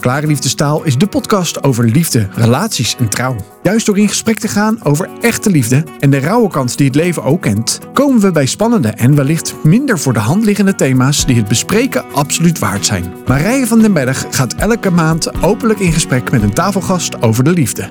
[0.00, 3.36] Klare Liefdestaal is de podcast over liefde, relaties en trouw.
[3.62, 6.94] Juist door in gesprek te gaan over echte liefde en de rauwe kant die het
[6.94, 11.26] leven ook kent, komen we bij spannende en wellicht minder voor de hand liggende thema's
[11.26, 13.14] die het bespreken absoluut waard zijn.
[13.26, 17.52] Marije van den Berg gaat elke maand openlijk in gesprek met een tafelgast over de
[17.52, 17.90] liefde.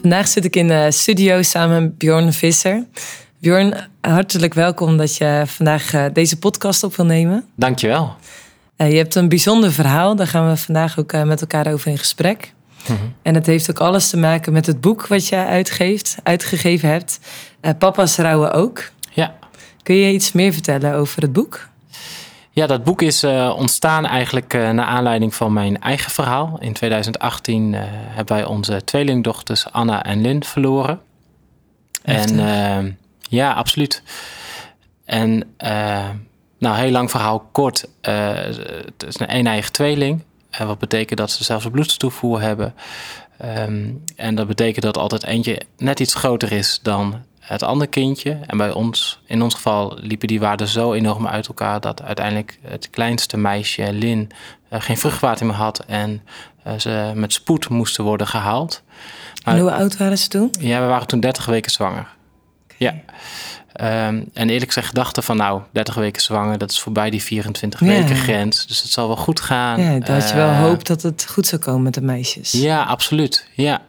[0.00, 2.84] Vandaag zit ik in de studio samen met Bjorn Visser.
[3.38, 7.44] Bjorn, hartelijk welkom dat je vandaag eh, deze podcast op wil nemen.
[7.54, 8.16] Dankjewel.
[8.80, 11.90] Uh, je hebt een bijzonder verhaal, daar gaan we vandaag ook uh, met elkaar over
[11.90, 12.52] in gesprek.
[12.88, 13.14] Mm -hmm.
[13.22, 17.20] En het heeft ook alles te maken met het boek wat je uitgeeft, uitgegeven hebt.
[17.62, 18.90] Uh, Papa's rouwen ook.
[19.10, 19.34] Ja.
[19.82, 21.68] Kun je iets meer vertellen over het boek?
[22.50, 23.24] Ja, dat boek is
[23.56, 26.58] ontstaan eigenlijk naar aanleiding van mijn eigen verhaal.
[26.60, 27.74] In 2018
[28.08, 31.00] hebben wij onze tweelingdochters Anna en Lynn verloren.
[32.02, 34.02] En ja, absoluut.
[35.04, 35.44] En
[36.60, 37.88] nou, heel lang verhaal kort.
[38.08, 40.22] Uh, het is een een-eigen tweeling.
[40.52, 42.74] Uh, wat betekent dat ze zelfs een bloedstoevoer hebben.
[43.44, 48.38] Um, en dat betekent dat altijd eentje net iets groter is dan het andere kindje.
[48.46, 51.80] En bij ons, in ons geval, liepen die waarden zo enorm uit elkaar...
[51.80, 54.30] dat uiteindelijk het kleinste meisje, Lin,
[54.72, 55.84] uh, geen vruchtwater meer had...
[55.86, 56.22] en
[56.78, 58.82] ze met spoed moesten worden gehaald.
[59.44, 60.54] En hoe oud waren ze toen?
[60.60, 62.08] Ja, we waren toen 30 weken zwanger.
[62.64, 62.76] Okay.
[62.76, 62.94] Ja.
[63.80, 67.80] Um, en eerlijk gezegd gedachte van nou, 30 weken zwanger, dat is voorbij die 24
[67.80, 67.86] Ja.
[67.86, 68.66] weken grens.
[68.66, 69.80] Dus het zal wel goed gaan.
[69.80, 72.52] Ja, had je wel Eh, hoop dat het goed zou komen met de meisjes.
[72.52, 73.46] Ja, absoluut.
[73.54, 73.80] Ja.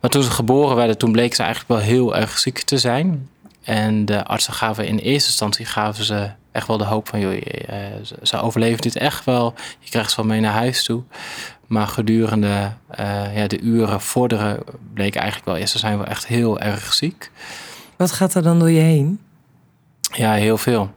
[0.00, 3.28] Maar toen ze geboren werden, toen bleek ze eigenlijk wel heel erg ziek te zijn.
[3.62, 7.20] En de artsen gaven in eerste instantie gaven ze echt wel de hoop van...
[7.20, 9.54] Joh, eh, ze- ze overleven dit echt wel.
[9.80, 11.02] Je krijgt ze wel mee naar huis toe.
[11.66, 14.58] Maar gedurende eh, ja, de uren vorderen
[14.94, 15.56] bleek eigenlijk wel...
[15.56, 17.30] eerst ze zijn wel echt heel erg ziek.
[17.98, 19.20] Wat gaat er dan door je heen?
[20.00, 20.90] Ja, heel veel.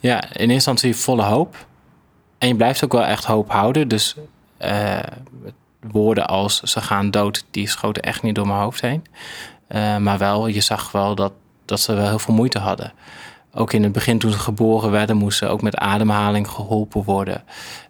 [0.00, 1.66] Ja, in eerste instantie volle hoop.
[2.38, 3.88] En je blijft ook wel echt hoop houden.
[3.88, 4.16] Dus
[4.56, 4.98] eh,
[5.80, 9.04] woorden als ze gaan dood, die schoten echt niet door mijn hoofd heen.
[9.66, 11.32] Eh, maar wel, je zag wel dat,
[11.64, 12.92] dat ze wel heel veel moeite hadden.
[13.58, 17.42] Ook in het begin toen ze geboren werden, moesten ze ook met ademhaling geholpen worden.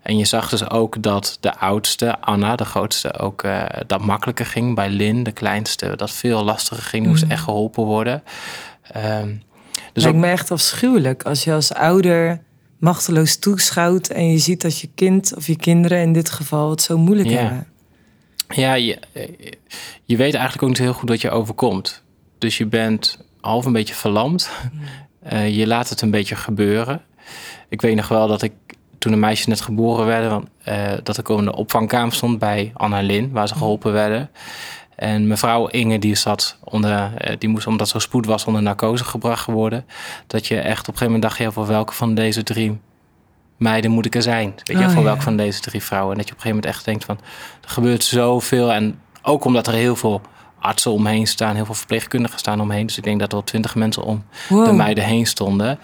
[0.03, 4.47] En je zag dus ook dat de oudste, Anna, de grootste, ook eh, dat makkelijker
[4.47, 4.75] ging.
[4.75, 7.03] Bij Lin, de kleinste, dat veel lastiger ging.
[7.03, 7.33] Die moest Mhm.
[7.33, 8.23] echt geholpen worden.
[8.93, 9.29] Ehm,
[9.93, 12.43] dus Lijkt ook- me echt afschuwelijk als je als ouder
[12.79, 16.83] machteloos toeschouwt en je ziet dat je kind of je kinderen in dit geval het
[16.83, 17.67] zo moeilijk hebben.
[18.49, 18.99] Ja, je,
[20.05, 22.03] je weet eigenlijk ook niet heel goed wat je overkomt.
[22.39, 24.51] Dus je bent half een beetje verlamd.
[25.29, 27.03] Eh, je laat het een beetje gebeuren.
[27.69, 28.53] Ik weet nog wel dat ik
[28.99, 32.71] toen de meisjes net geboren werden, want, eh, dat ik op een opvangkamer stond bij
[32.75, 34.31] Anna Lin, waar ze geholpen werden.
[34.95, 39.05] En mevrouw Inge, die zat onder, eh, die moest, omdat zo spoed was, onder narcose
[39.05, 39.85] gebracht worden.
[40.27, 42.79] Dat je echt op een gegeven moment dacht, ja, voor welke van deze drie
[43.57, 44.55] meiden moet ik er zijn?
[44.57, 45.05] Weet je, Oh, voor ja.
[45.05, 46.13] welke van deze drie vrouwen?
[46.13, 47.19] En dat je op een gegeven moment echt denkt van,
[47.63, 48.73] er gebeurt zoveel.
[48.73, 50.21] En ook omdat er heel veel
[50.61, 52.87] artsen omheen staan, heel veel verpleegkundigen staan omheen.
[52.87, 54.65] Dus ik denk dat er wel twintig mensen om Wow.
[54.67, 55.79] de meiden heen stonden.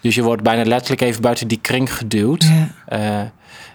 [0.00, 2.42] Dus je wordt bijna letterlijk even buiten die kring geduwd.
[2.42, 2.68] Ja.
[2.86, 3.26] Eh,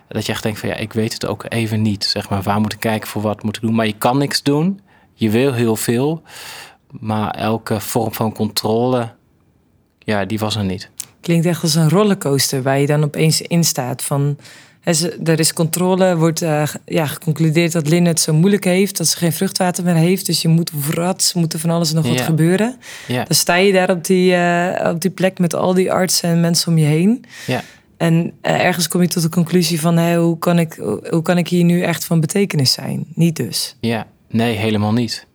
[0.08, 2.04] dat je echt denkt van ja, ik weet het ook even niet.
[2.04, 3.76] Zeg maar, waar moet ik kijken voor wat moet ik doen?
[3.76, 4.80] Maar je kan niks doen.
[5.14, 6.22] Je wil heel veel.
[7.00, 9.12] Maar elke vorm van controle,
[10.00, 10.90] ja, die was er niet.
[11.22, 14.04] Klinkt echt als een rollercoaster waar je dan opeens in staat.
[14.04, 14.38] Van,
[15.24, 19.18] er is controle, wordt eh, ja, geconcludeerd dat Lynn het zo moeilijk heeft, dat ze
[19.18, 20.26] geen vruchtwater meer heeft.
[20.26, 22.24] Dus je moet vrats, moet er van alles en nog wat Ja.
[22.24, 22.78] gebeuren.
[23.08, 26.30] Ja, Dan sta je daar op die, eh, op die plek met al die artsen
[26.30, 27.26] en mensen om je heen.
[27.48, 27.64] ja.
[27.98, 30.74] En eh, ergens kom je tot de conclusie van hoe, kan ik,
[31.10, 33.06] hoe kan ik hier nu echt van betekenis zijn?
[33.16, 33.76] Niet dus.
[33.80, 35.26] Ja, nee, helemaal niet.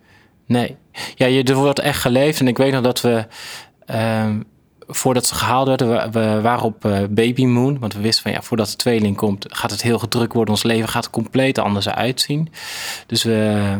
[0.46, 0.76] Nee.
[1.14, 2.40] Ja, je, er wordt echt geleefd.
[2.40, 3.26] En ik weet nog dat we,
[3.86, 4.40] ehm,
[4.88, 7.78] voordat ze gehaald werden, we, we waren op eh, Baby Moon.
[7.78, 10.54] Want we wisten van ja, voordat de tweeling komt, gaat het heel gedrukt worden.
[10.54, 12.52] Ons leven gaat er compleet anders uitzien.
[13.06, 13.76] Dus we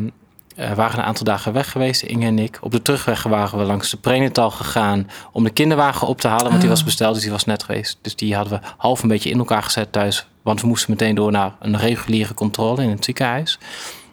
[0.57, 2.59] eh, waren een aantal dagen weg geweest, Inge en ik.
[2.61, 6.49] Op de terugweg waren we langs de prenatal gegaan om de kinderwagen op te halen.
[6.49, 7.99] Want die was besteld, dus die was net geweest.
[8.03, 10.27] Dus die hadden we half een beetje in elkaar gezet thuis.
[10.43, 13.59] Want we moesten meteen door naar een reguliere controle in het ziekenhuis.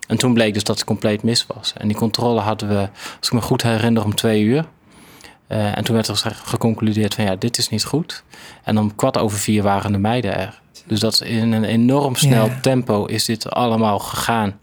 [0.08, 1.74] En toen bleek dus dat het compleet mis was.
[1.78, 2.90] En die controle hadden we,
[3.20, 4.66] als ik me goed herinner, om twee uur.
[5.56, 8.24] Eh, en toen werd er geconcludeerd van ja, dit is niet goed.
[8.64, 10.62] En om kwart over vier waren de meiden er.
[10.86, 12.58] Dus dat is in een enorm snel Ja.
[12.62, 14.60] tempo is dit allemaal gegaan.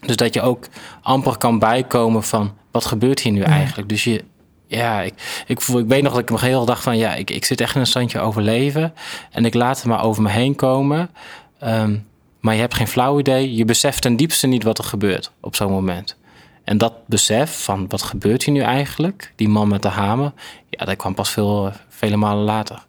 [0.00, 0.66] Dus dat je ook
[1.02, 3.88] amper kan bijkomen van wat gebeurt hier nu eigenlijk.
[3.88, 4.24] Dus je,
[4.66, 7.30] ja, ik, ik, voel, ik weet nog dat ik me heel dacht van ja, ik,
[7.30, 8.94] ik zit echt in een standje overleven.
[9.30, 11.10] En ik laat het maar over me heen komen.
[11.58, 11.96] Ehm,
[12.40, 13.54] maar je hebt geen flauw idee.
[13.54, 16.16] Je beseft ten diepste niet wat er gebeurt op zo'n moment.
[16.64, 20.32] En dat besef van wat gebeurt hier nu eigenlijk, die man met de hamer,
[20.68, 22.86] ja, dat kwam pas veel, vele malen later.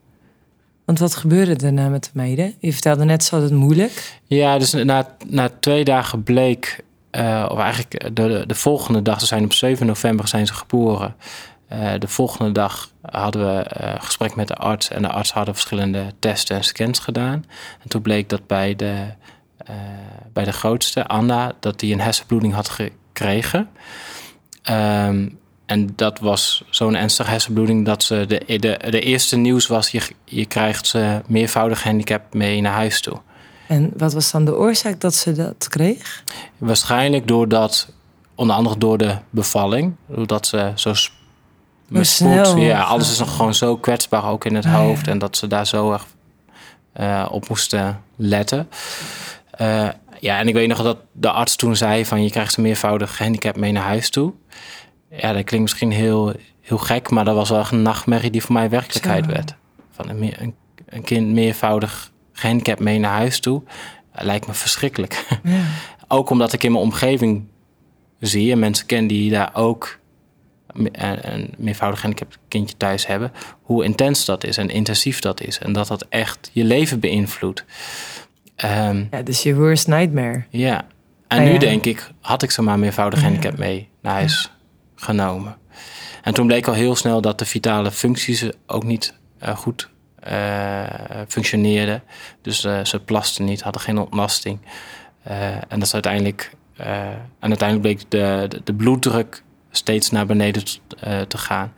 [0.86, 2.56] Want wat gebeurde daarna met de meiden?
[2.60, 4.20] Je vertelde net, zo het moeilijk.
[4.28, 9.26] Ja, dus na, na twee dagen bleek, uh, of eigenlijk de, de volgende dag, ze
[9.26, 11.16] zijn op 7 november zijn ze geboren.
[11.74, 15.54] Uh, de volgende dag hadden we uh, gesprek met de arts en de arts hadden
[15.54, 17.46] verschillende testen en scans gedaan.
[17.84, 19.06] En toen bleek dat bij de,
[20.34, 22.70] bij de grootste, Anna, dat die een hersenbloeding had
[23.14, 23.70] gekregen.
[24.70, 29.90] Um, en dat was zo'n ernstige hersenbloeding dat ze de, de, de eerste nieuws was:
[29.90, 33.18] je, je krijgt ze meervoudig handicap mee naar huis toe.
[33.68, 36.24] En wat was dan de oorzaak dat ze dat kreeg?
[36.58, 37.88] Waarschijnlijk doordat,
[38.36, 40.94] onder andere door de bevalling, doordat ze zo
[41.88, 45.20] met spoed, ja, alles is nog gewoon zo kwetsbaar ook in het ah, hoofd en
[45.20, 46.06] dat ze daar zo erg
[47.00, 48.70] uh, op moesten letten.
[49.62, 49.88] Uh,
[50.22, 53.18] ja, en ik weet nog dat de arts toen zei van je krijgt ze meervoudig
[53.18, 54.34] handicap mee naar huis toe
[55.18, 58.54] ja, dat klinkt misschien heel, heel gek, maar dat was wel een nachtmerrie die voor
[58.54, 59.56] mij werkelijkheid werd.
[59.92, 63.62] Van een, een, een, kind meervoudig gehandicapt mee naar huis toe,
[64.14, 65.26] lijkt me verschrikkelijk.
[65.44, 65.64] Ja.
[66.08, 67.48] ook omdat ik in mijn omgeving
[68.20, 70.00] zie en mensen ken die daar ook
[70.74, 73.32] een meervoudig gehandicapt kindje thuis hebben,
[73.62, 75.60] hoe intens dat is en intensief dat is.
[75.60, 77.66] En dat dat echt je leven beïnvloedt.
[78.64, 80.44] Um, ja, dus je worst nightmare.
[80.50, 80.86] Ja.
[81.28, 84.52] En ah, nu denk ik, had ik zomaar meervoudig handicap mee naar huis
[84.96, 85.58] genomen.
[86.24, 89.14] En toen bleek al heel snel dat de vitale functies ook niet
[89.44, 89.90] uh, goed
[90.28, 90.84] uh,
[91.28, 92.04] functioneerden.
[92.42, 94.60] Dus uh, ze plasten niet, hadden geen ontlasting.
[95.24, 96.52] en dat is uiteindelijk.
[96.76, 100.64] en uiteindelijk bleek de, de, de, bloeddruk steeds naar beneden
[101.28, 101.74] te gaan.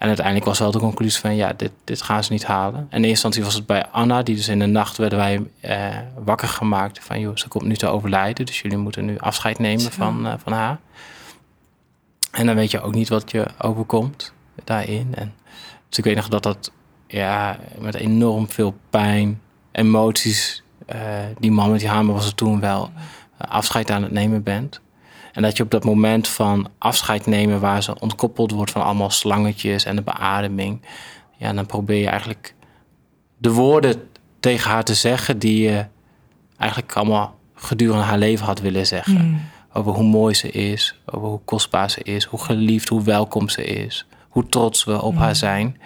[0.00, 2.74] En uiteindelijk was wel de conclusie van ja, dit, dit gaan ze niet halen.
[2.78, 5.46] En in eerste instantie was het bij Anna, die dus in de nacht werden wij
[6.24, 8.46] wakker gemaakt van joh, ze komt nu te overlijden.
[8.46, 10.78] Dus jullie moeten nu afscheid nemen van, van haar.
[12.30, 14.32] En dan weet je ook niet wat je overkomt
[14.64, 15.14] daarin.
[15.14, 15.34] En,
[15.88, 16.72] dus ik weet nog dat dat
[17.06, 19.40] ja, met enorm veel pijn,
[19.72, 20.62] emoties,
[20.94, 21.00] uh,
[21.38, 24.80] die man met die hamer was er toen wel, uh, afscheid aan het nemen bent.
[25.32, 29.10] En dat je op dat moment van afscheid nemen, waar ze ontkoppeld wordt van allemaal
[29.10, 30.80] slangetjes en de beademing,
[31.36, 32.54] ja, dan probeer je eigenlijk
[33.36, 34.08] de woorden
[34.40, 35.86] tegen haar te zeggen die je
[36.56, 39.26] eigenlijk allemaal gedurende haar leven had willen zeggen.
[39.26, 39.40] Mm.
[39.72, 43.64] Over hoe mooi ze is, over hoe kostbaar ze is, hoe geliefd, hoe welkom ze
[43.64, 45.80] is, hoe trots we op haar zijn.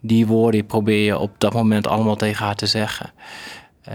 [0.00, 3.10] Die woorden probeer je op dat moment allemaal tegen haar te zeggen.
[3.88, 3.94] Uh,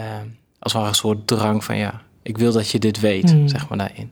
[0.59, 3.47] als het een soort drang van ja, ik wil dat je dit weet, mm.
[3.47, 4.11] zeg maar daarin.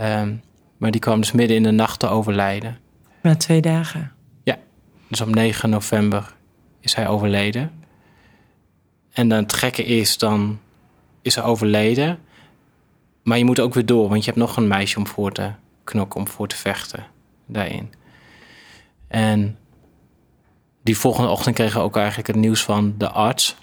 [0.00, 0.42] Um,
[0.76, 2.78] maar die kwam dus midden in de nacht te overlijden.
[3.22, 4.12] Na twee dagen?
[4.42, 4.58] Ja,
[5.08, 6.34] dus op 9 november
[6.80, 7.70] is hij overleden.
[9.12, 10.58] En dan het gekke is, dan
[11.22, 12.18] is hij overleden.
[13.22, 15.50] Maar je moet ook weer door, want je hebt nog een meisje om voor te
[15.84, 17.06] knokken, om voor te vechten
[17.46, 17.92] daarin.
[19.08, 19.58] En
[20.82, 23.56] die volgende ochtend kregen we ook eigenlijk het nieuws van de arts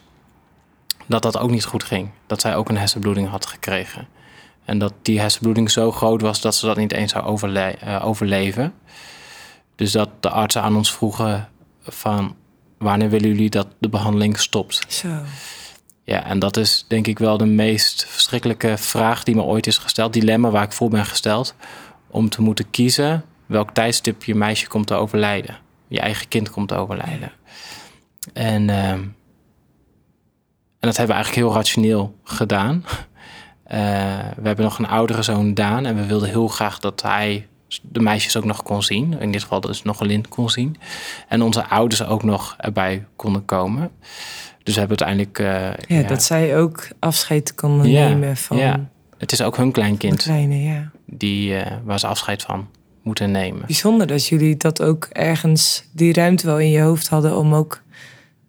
[1.07, 2.09] dat dat ook niet goed ging.
[2.27, 4.07] Dat zij ook een hersenbloeding had gekregen.
[4.71, 8.05] En dat die hersenbloeding zo groot was dat ze dat niet eens zou overle uh,
[8.05, 8.73] overleven.
[9.75, 11.49] Dus dat de artsen aan ons vroegen
[11.81, 12.35] van
[12.77, 14.83] wanneer willen jullie dat de behandeling stopt?
[14.87, 15.07] Zo.
[16.03, 19.77] Ja, en dat is denk ik wel de meest verschrikkelijke vraag die me ooit is
[19.77, 20.13] gesteld.
[20.13, 21.55] Dilemma waar ik voor ben gesteld.
[22.07, 25.57] Om te moeten kiezen welk tijdstip je meisje komt te overlijden.
[25.87, 27.31] Je eigen kind komt te overlijden.
[28.33, 29.15] En, uh, en
[30.79, 32.83] dat hebben we eigenlijk heel rationeel gedaan.
[33.73, 33.77] Uh,
[34.35, 35.85] we hebben nog een oudere zoon, Daan.
[35.85, 37.47] En we wilden heel graag dat hij
[37.81, 39.19] de meisjes ook nog kon zien.
[39.19, 40.77] In dit geval dus nog een lint kon zien.
[41.27, 43.91] En onze ouders ook nog erbij konden komen.
[44.63, 45.39] Dus hebben uiteindelijk...
[45.87, 48.57] Uh, ja, dat zij ook afscheid konden nemen van...
[48.57, 50.23] Ja, het is ook hun kleinkind.
[50.23, 50.91] Kleine, ja.
[51.05, 52.67] Die, uh, waar ze afscheid van
[53.01, 53.65] moeten nemen.
[53.65, 57.37] Bijzonder dat jullie dat ook ergens die ruimte wel in je hoofd hadden...
[57.37, 57.81] om ook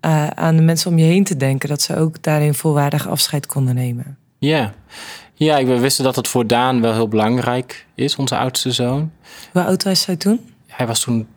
[0.00, 1.68] uh, aan de mensen om je heen te denken.
[1.68, 4.16] Dat ze ook daarin volwaardig afscheid konden nemen.
[4.48, 4.72] Ja,
[5.34, 9.12] ja we wisten dat het voor Daan wel heel belangrijk is, onze oudste zoon.
[9.52, 10.40] Hoe oud was hij toen?
[10.66, 11.28] Hij was toen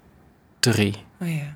[0.60, 0.96] drie.
[1.22, 1.56] Oh ja.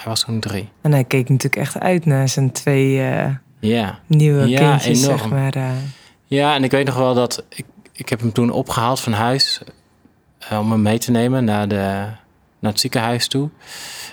[0.00, 0.68] Hij was toen drie.
[0.80, 3.26] En hij keek natuurlijk echt uit naar zijn twee uh,
[3.58, 3.98] ja.
[4.06, 5.18] nieuwe ja, kindjes, enorm.
[5.18, 5.56] zeg maar.
[5.56, 5.70] Uh.
[6.24, 7.44] Ja, en ik weet nog wel dat...
[7.48, 9.60] Ik, ik heb hem toen opgehaald van huis...
[10.52, 11.74] Uh, om hem mee te nemen naar, de,
[12.58, 13.50] naar het ziekenhuis toe.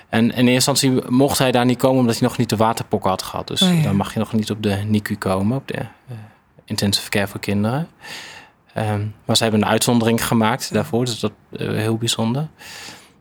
[0.09, 1.99] En in eerste instantie mocht hij daar niet komen...
[1.99, 3.47] omdat hij nog niet de waterpokken had gehad.
[3.47, 5.57] Dus oh, dan mag je nog niet op de NICU komen...
[5.57, 5.85] op de
[6.67, 7.87] intensive care voor kinderen.
[8.77, 11.05] Um, maar ze hebben een uitzondering gemaakt daarvoor.
[11.05, 12.47] Dus dat is heel bijzonder.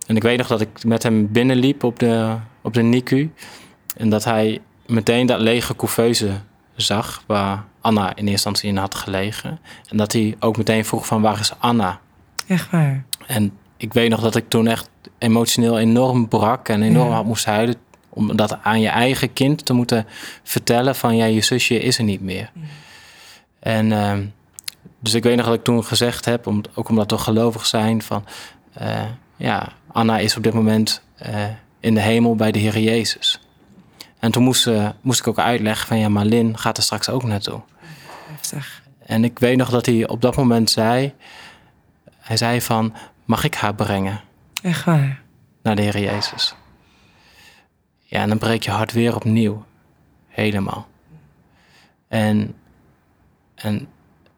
[0.06, 3.32] En ik weet nog dat ik met hem binnenliep op de, op de NICU.
[3.96, 6.30] En dat hij meteen dat lege couveuse
[6.74, 9.58] zag waar Anna in eerste instantie in had gelegen.
[9.88, 12.00] En dat hij ook meteen vroeg van waar is Anna?
[12.46, 13.04] Echt waar?
[13.26, 17.44] En ik weet nog dat ik toen echt emotioneel enorm brak en enorm had moest
[17.44, 17.74] huilen.
[18.08, 20.06] Om dat aan je eigen kind te moeten
[20.42, 22.50] vertellen van ja, je zusje is er niet meer.
[23.66, 24.26] En ehm,
[24.98, 28.02] dus ik weet nog dat ik toen gezegd heb, om, ook omdat we gelovig zijn,
[28.02, 28.24] van
[28.72, 29.04] eh,
[29.36, 31.44] ja, Anna is op dit moment eh,
[31.80, 33.40] in de hemel bij de Heer Jezus.
[34.18, 34.70] En toen moest,
[35.00, 37.60] moest ik ook uitleggen van ja, maar Lin gaat er straks ook naartoe.
[38.30, 38.82] Heftig.
[39.06, 41.12] En ik weet nog dat hij op dat moment zei,
[42.18, 42.94] hij zei van,
[43.24, 44.20] mag ik haar brengen?
[44.62, 45.20] Echt waar?
[45.62, 46.54] Naar de Heer Jezus.
[48.02, 49.64] Ja, en dan breek je hart weer opnieuw.
[50.28, 50.86] Helemaal.
[52.08, 52.54] En,
[53.56, 53.88] en,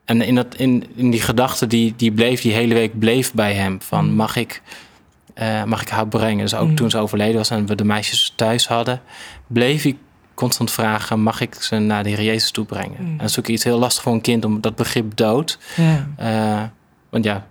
[0.04, 3.54] en in, dat, in, in die gedachte die, die bleef, die hele week bleef bij
[3.54, 3.82] hem.
[3.82, 4.14] Van mm.
[4.14, 4.62] mag ik,
[5.34, 6.44] uh, mag ik haar brengen?
[6.44, 6.74] Dus ook mm.
[6.74, 9.00] toen ze overleden was en we de meisjes thuis hadden,
[9.46, 9.96] bleef ik
[10.34, 13.02] constant vragen: mag ik ze naar de Heer Jezus toe brengen?
[13.02, 13.10] Mm.
[13.10, 15.58] En dat is ook iets heel lastig voor een kind om dat begrip dood.
[15.76, 16.08] Ja.
[16.20, 16.68] Uh,
[17.08, 17.46] want ja,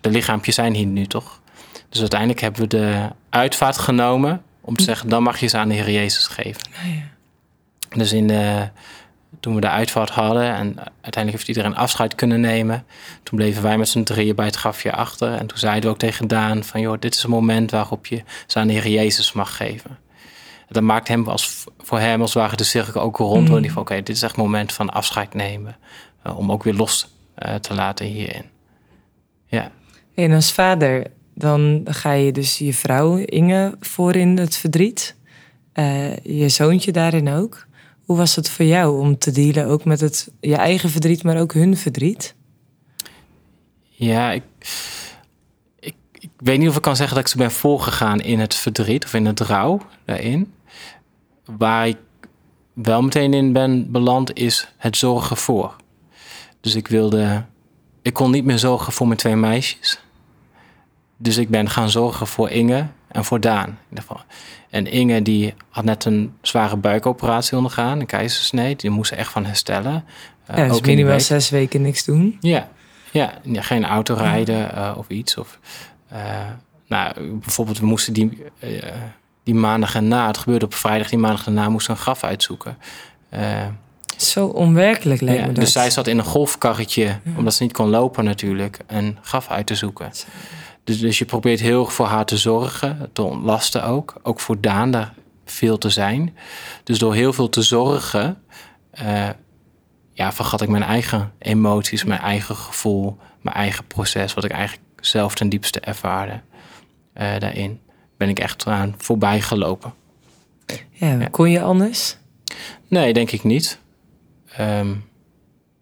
[0.00, 1.40] de lichaampjes zijn hier nu toch?
[1.88, 5.68] Dus uiteindelijk hebben we de uitvaart genomen om te zeggen: dan mag je ze aan
[5.68, 6.62] de Heer Jezus geven.
[6.84, 7.96] Ja.
[7.96, 8.68] Dus in de,
[9.40, 12.84] toen we de uitvaart hadden en uiteindelijk heeft iedereen afscheid kunnen nemen.
[13.22, 15.32] Toen bleven wij met z'n drieën bij het grafje achter.
[15.32, 18.22] En toen zeiden we ook tegen Daan van joh, dit is een moment waarop je
[18.46, 19.98] ze aan de Heer Jezus mag geven.
[20.70, 23.48] En dat maakt hem als, voor hem als het ware de cirkel ook rond.
[23.48, 23.70] Mm.
[23.70, 25.76] van oké, dit is echt een moment van afscheid nemen.
[26.26, 28.44] Uh, om ook weer los uh, te laten hierin.
[29.46, 29.70] Ja.
[30.14, 35.16] En als vader, dan ga je dus je vrouw Inge voor in het verdriet.
[35.74, 37.68] Uh, je zoontje daarin ook.
[38.10, 41.40] Hoe was het voor jou om te dealen ook met het, je eigen verdriet, maar
[41.40, 42.34] ook hun verdriet?
[43.88, 44.42] Ja, ik,
[45.78, 48.54] ik, ik weet niet of ik kan zeggen dat ik ze ben voorgegaan in het
[48.54, 50.52] verdriet of in het rouw daarin.
[51.44, 51.96] Waar ik
[52.72, 55.76] wel meteen in ben beland is het zorgen voor.
[56.60, 57.44] Dus ik wilde,
[58.02, 60.00] ik kon niet meer zorgen voor mijn twee meisjes.
[61.16, 63.68] Dus ik ben gaan zorgen voor Inge en voor Daan.
[63.68, 64.22] In ieder geval.
[64.70, 68.76] En Inge die had net een zware buikoperatie ondergaan, een keizersnee.
[68.76, 70.04] Die moest er echt van herstellen.
[70.50, 71.20] Uh, ja, dus ook minimaal week.
[71.20, 72.36] zes weken niks doen.
[72.40, 72.68] Ja,
[73.10, 75.36] ja, ja geen auto rijden uh, of iets.
[75.36, 75.58] Of,
[76.12, 76.18] uh,
[76.86, 78.44] nou, bijvoorbeeld, we moesten die,
[79.44, 82.76] die maandag erna, het gebeurde op vrijdag, die maandag erna moesten een graf uitzoeken.
[84.30, 85.64] Zo onwerkelijk lijkt ja, me dat.
[85.64, 87.20] Dus zij zat in een golfkarretje, ja.
[87.36, 90.10] omdat ze niet kon lopen natuurlijk, een graf uit te zoeken.
[90.84, 94.14] Dus, dus je probeert heel voor haar te zorgen, te ontlasten ook.
[94.22, 96.36] Ook voor Daan daar veel te zijn.
[96.84, 98.42] Dus door heel veel te zorgen,
[99.02, 99.28] uh,
[100.12, 104.82] ja, vergat ik mijn eigen emoties, mijn eigen gevoel, mijn eigen proces, wat ik eigenlijk
[105.00, 106.40] zelf ten diepste ervaarde
[107.20, 107.80] uh, daarin.
[108.16, 109.94] Ben ik echt aan voorbij gelopen.
[110.90, 112.16] Ja, ja, kon je anders?
[112.88, 113.79] Nee, denk ik niet.
[114.60, 115.04] Um,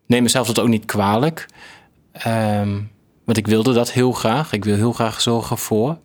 [0.07, 1.47] neem mezelf dat ook niet kwalijk.
[2.27, 2.91] Um,
[3.25, 4.53] want ik wilde dat heel graag.
[4.53, 5.99] Ik wil heel graag zorgen voor.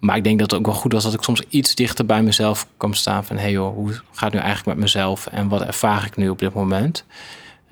[0.00, 2.22] Maar ik denk dat het ook wel goed was dat ik soms iets dichter bij
[2.22, 3.24] mezelf kwam staan.
[3.24, 5.26] Van hé hey joh, hoe gaat het nu eigenlijk met mezelf?
[5.26, 7.04] En wat ervaar ik nu op dit moment?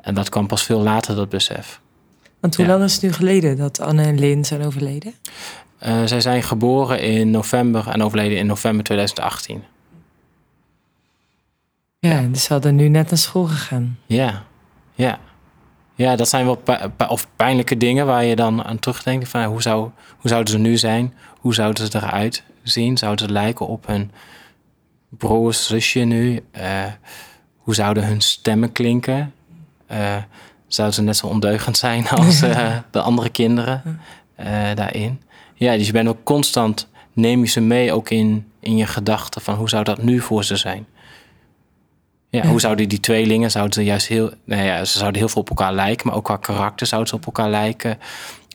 [0.00, 1.80] En dat kwam pas veel later, dat besef.
[2.40, 5.14] Want hoe lang is het nu geleden dat Anne en Lin zijn overleden?
[5.86, 9.62] Uh, zij zijn geboren in november en overleden in november 2018.
[12.06, 13.98] Ja, dus ze hadden nu net naar school gegaan.
[14.06, 14.42] Ja,
[14.94, 15.18] ja.
[15.94, 16.60] Ja, dat zijn wel
[17.08, 19.28] of pijnlijke dingen waar je dan aan terugdenkt.
[19.28, 21.14] Van, hoe, zou, hoe zouden ze nu zijn?
[21.38, 22.96] Hoe zouden ze eruit zien?
[22.96, 24.10] Zouden ze lijken op hun
[25.08, 26.44] broers, zusje nu?
[26.58, 26.84] Uh,
[27.56, 29.32] hoe zouden hun stemmen klinken?
[29.90, 30.16] Uh,
[30.66, 34.00] zouden ze net zo ondeugend zijn als uh, de andere kinderen
[34.74, 35.22] daarin?
[35.54, 39.40] Ja, dus je bent ook constant, neem je ze mee ook in, in je gedachten
[39.40, 40.86] van hoe zou dat nu voor ze zijn?
[42.36, 45.40] Ja, Hoe zouden die tweelingen, zouden ze juist heel, nou ja, ze zouden heel veel
[45.40, 47.98] op elkaar lijken, maar ook qua karakter zouden ze op elkaar lijken.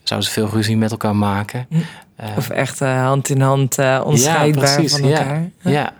[0.04, 1.68] Zouden ze veel ruzie met elkaar maken.
[1.70, 5.50] Uh, of echt uh, hand in hand uh, onscheidbaar van elkaar.
[5.62, 5.94] Ja, ja.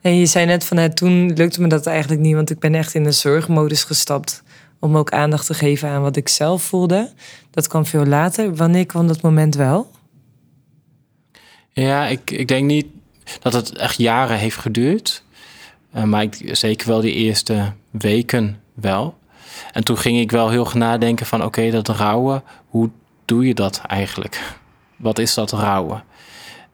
[0.00, 2.94] En je zei net van toen lukte me dat eigenlijk niet, want ik ben echt
[2.94, 4.42] in de zorgmodus gestapt
[4.78, 7.12] om ook aandacht te geven aan wat ik zelf voelde.
[7.50, 8.54] Dat kwam veel later.
[8.54, 9.90] Wanneer kwam dat moment wel?
[11.72, 12.86] Ja, ik, ik denk niet
[13.40, 15.23] dat het echt jaren heeft geduurd.
[15.94, 19.18] Uh, maar zeker wel die eerste weken wel.
[19.72, 22.90] En toen ging ik wel heel nadenken van oké, dat rouwen, hoe
[23.24, 24.56] doe je dat eigenlijk?
[24.96, 26.04] Wat is dat rouwen?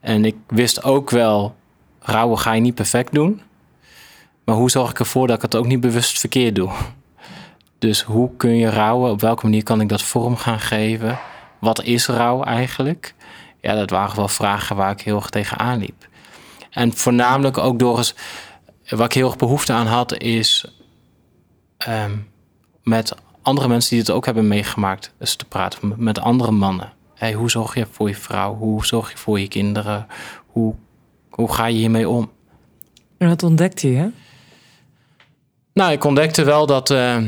[0.01, 1.55] En ik wist ook wel,
[1.99, 3.41] rouwen ga je niet perfect doen.
[4.45, 6.71] Maar hoe zorg ik ervoor dat ik het ook niet bewust verkeerd doe?
[7.79, 9.11] Dus hoe kun je rouwen?
[9.11, 11.19] Op welke manier kan ik dat vorm gaan geven?
[11.59, 13.15] Wat is rouw eigenlijk?
[13.61, 16.09] Ja, dat waren wel vragen waar ik heel erg tegenaan liep.
[16.71, 18.15] En voornamelijk ook door eens
[18.97, 20.65] wat ik heel erg behoefte aan had, is
[21.89, 22.29] um,
[22.83, 26.93] met andere mensen die het ook hebben meegemaakt, dus te praten met andere mannen.
[27.15, 28.55] Hey, hoe zorg je voor je vrouw?
[28.55, 30.07] Hoe zorg je voor je kinderen?
[30.47, 30.75] Hoe,
[31.31, 32.31] hoe ga je hiermee om?
[33.19, 34.11] En wat ontdekte je?
[35.73, 37.23] Nou, ik ontdekte wel dat, uh,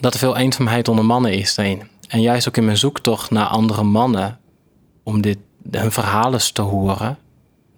[0.00, 1.88] dat er veel eenzaamheid onder mannen is daarin.
[2.08, 4.38] En juist ook in mijn zoektocht naar andere mannen,
[5.02, 5.38] om dit,
[5.70, 7.18] hun verhalen te horen,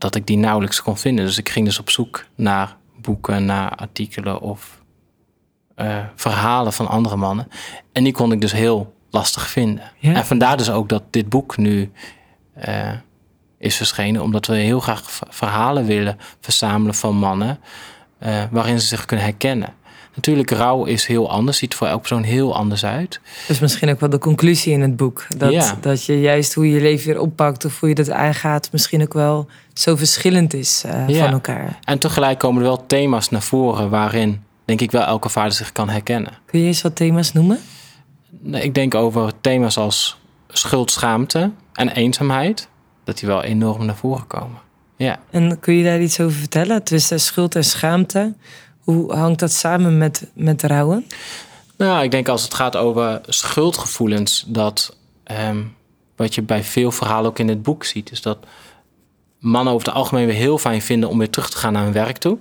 [0.02, 1.24] dat ik die nauwelijks kon vinden.
[1.24, 4.80] Dus ik ging dus op zoek naar boeken, naar artikelen of
[5.76, 7.48] uh, verhalen van andere mannen.
[7.92, 9.82] En die kon ik dus heel lastig vinden.
[9.98, 10.14] Ja.
[10.14, 11.92] En vandaar dus ook dat dit boek nu
[12.68, 12.92] uh,
[13.58, 17.58] is verschenen, omdat we heel graag verhalen willen verzamelen van mannen
[18.22, 19.74] uh, waarin ze zich kunnen herkennen.
[20.14, 23.20] Natuurlijk, rouw is heel anders, ziet voor elke persoon heel anders uit.
[23.48, 25.26] Dus misschien ook wel de conclusie in het boek.
[25.36, 25.78] Dat, Ja.
[25.80, 29.12] dat je juist hoe je leven weer oppakt of hoe je dat aangaat, misschien ook
[29.12, 31.24] wel zo verschillend is eh, Ja.
[31.24, 31.78] van elkaar.
[31.84, 35.72] En tegelijk komen er wel thema's naar voren waarin, denk ik, wel elke vader zich
[35.72, 36.32] kan herkennen.
[36.46, 37.58] Kun je eens wat thema's noemen?
[38.52, 42.68] Ik denk over thema's als schuld, schaamte en eenzaamheid,
[43.04, 44.58] dat die wel enorm naar voren komen.
[44.96, 45.18] Ja.
[45.30, 46.82] En kun je daar iets over vertellen?
[46.82, 48.34] Tussen schuld en schaamte.
[48.84, 51.06] Hoe hangt dat samen met, met rouwen?
[51.76, 55.62] Nou, ik denk als het gaat over schuldgevoelens, dat ehm,
[56.16, 58.38] wat je bij veel verhalen ook in het boek ziet, is dat
[59.38, 61.92] mannen over het algemeen weer heel fijn vinden om weer terug te gaan naar hun
[61.92, 62.38] werk toe.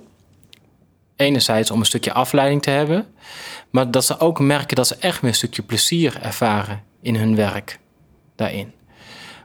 [1.16, 3.06] Enerzijds om een stukje afleiding te hebben,
[3.70, 7.36] maar dat ze ook merken dat ze echt weer een stukje plezier ervaren in hun
[7.36, 7.78] werk
[8.36, 8.72] daarin.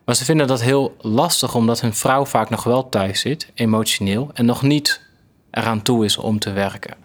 [0.06, 4.30] Maar ze vinden dat heel lastig omdat hun vrouw vaak nog wel thuis zit, emotioneel,
[4.34, 5.07] en nog niet
[5.58, 6.96] eraan toe is om te werken.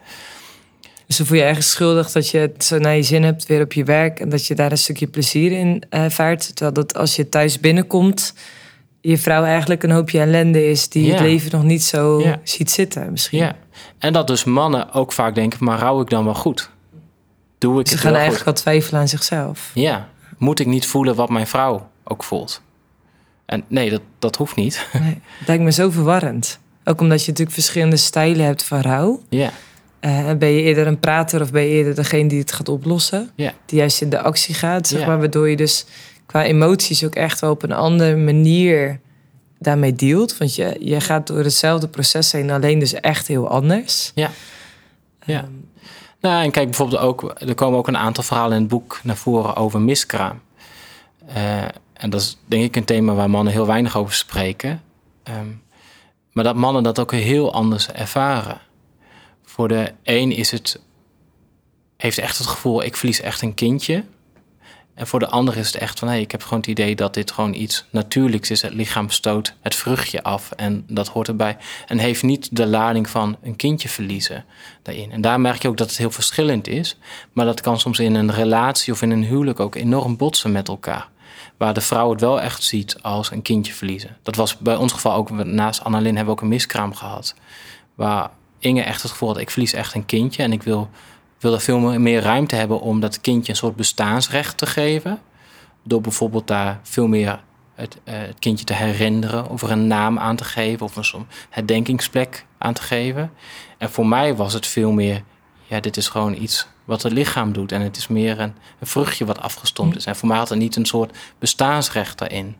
[1.07, 3.63] Dus dan voel je ergens schuldig dat je het zo naar je zin hebt weer
[3.63, 6.47] op je werk en dat je daar een stukje plezier in eh vaart.
[6.47, 8.35] Terwijl dat als je thuis binnenkomt,
[9.01, 13.11] je vrouw eigenlijk een hoopje ellende is die het leven nog niet zo ziet zitten.
[13.11, 13.39] Misschien.
[13.39, 13.57] Ja,
[13.99, 16.71] en dat dus mannen ook vaak denken, maar rouw ik dan wel goed?
[17.59, 19.71] Doe ik Ze gaan eigenlijk al twijfelen aan zichzelf.
[19.75, 22.63] Ja, moet ik niet voelen wat mijn vrouw ook voelt?
[23.47, 24.87] En nee, dat, dat hoeft niet.
[25.01, 26.61] Nee, het lijkt me zo verwarrend.
[26.85, 29.23] Ook omdat je natuurlijk verschillende stijlen hebt van rouw.
[29.29, 29.51] ja,
[30.01, 33.31] Eh, ben je eerder een prater of ben je eerder degene die het gaat oplossen?
[33.35, 33.53] Ja.
[33.67, 35.19] Die juist in de actie gaat, zeg maar.
[35.19, 35.85] Waardoor je dus
[36.27, 39.01] qua emoties ook echt wel op een andere manier
[39.59, 40.39] daarmee dealt.
[40.39, 44.13] Want je, je gaat door hetzelfde proces heen, alleen dus echt heel anders.
[44.15, 44.31] Ja.
[45.25, 45.39] Ja.
[45.41, 45.51] Ehm,
[46.21, 49.17] nou en kijk bijvoorbeeld ook, er komen ook een aantal verhalen in het boek naar
[49.17, 50.41] voren over miskraam.
[51.27, 54.83] Eh, en dat is denk ik een thema waar mannen heel weinig over spreken.
[55.23, 55.47] Ehm,
[56.33, 58.61] maar dat mannen dat ook heel anders ervaren.
[59.45, 60.81] Voor de een is het,
[61.97, 64.05] heeft echt het gevoel, ik verlies echt een kindje.
[64.95, 67.15] En voor de ander is het echt van, hé, ik heb gewoon het idee dat
[67.15, 68.63] dit gewoon iets natuurlijks is.
[68.63, 71.57] Het lichaam stoot het vruchtje af en dat hoort erbij.
[71.87, 74.45] En heeft niet de lading van een kindje verliezen
[74.83, 75.13] daarin.
[75.13, 76.99] En daar merk je ook dat het heel verschillend is.
[77.33, 80.69] Maar dat kan soms in een relatie of in een huwelijk ook enorm botsen met
[80.69, 81.09] elkaar.
[81.63, 84.17] Waar de vrouw het wel echt ziet als een kindje verliezen.
[84.23, 87.35] Dat was bij ons geval ook, naast Annalyn hebben we ook een miskraam gehad.
[87.95, 90.43] Waar Inge echt het gevoel had, ik verlies echt een kindje.
[90.43, 90.91] En ik wil,
[91.39, 95.21] wil er veel meer- ruimte hebben om dat kindje een soort bestaansrecht te geven.
[95.83, 97.43] Door bijvoorbeeld daar veel meer
[97.75, 99.49] het, eh, het kindje te herinneren.
[99.49, 100.87] Of er een naam aan te geven.
[100.87, 103.33] Of een herdenkingsplek aan te geven.
[103.79, 105.23] En voor mij was het veel meer,
[105.67, 107.73] ja, dit is gewoon iets wat het lichaam doet.
[107.73, 110.07] En het is meer een, een vruchtje wat afgestompt is.
[110.07, 112.57] En voor mij had er niet een soort bestaansrecht daarin.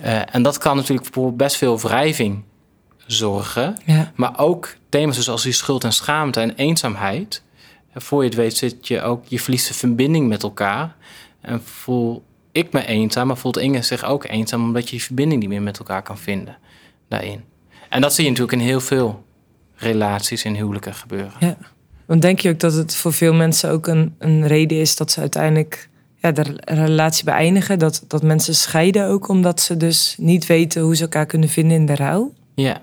[0.00, 2.44] Eh, en dat kan natuurlijk voor best veel wrijving
[3.06, 3.78] zorgen.
[3.84, 4.12] ja.
[4.14, 7.42] Maar ook thema's dus als die schuld en schaamte en eenzaamheid.
[7.92, 10.96] En voor je het weet zit je ook, je verliest de verbinding met elkaar.
[11.40, 14.62] En voel ik me eenzaam, maar voelt Inge zich ook eenzaam...
[14.64, 16.58] omdat je die verbinding niet meer met elkaar kan vinden
[17.08, 17.44] daarin.
[17.88, 19.24] En dat zie je natuurlijk in heel veel
[19.74, 21.32] relaties en huwelijken gebeuren.
[21.40, 21.56] Ja.
[22.12, 25.10] Want denk je ook dat het voor veel mensen ook een, een reden is dat
[25.10, 27.78] ze uiteindelijk ja, de relatie beëindigen?
[27.78, 31.76] Dat, dat mensen scheiden ook omdat ze dus niet weten hoe ze elkaar kunnen vinden
[31.76, 32.32] in de rouw?
[32.54, 32.80] Ja,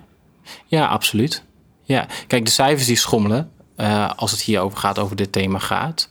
[0.66, 1.44] ja absoluut.
[1.84, 2.08] Ja.
[2.28, 6.10] Kijk, de cijfers die schommelen eh, als het hier over gaat, over dit thema gaat.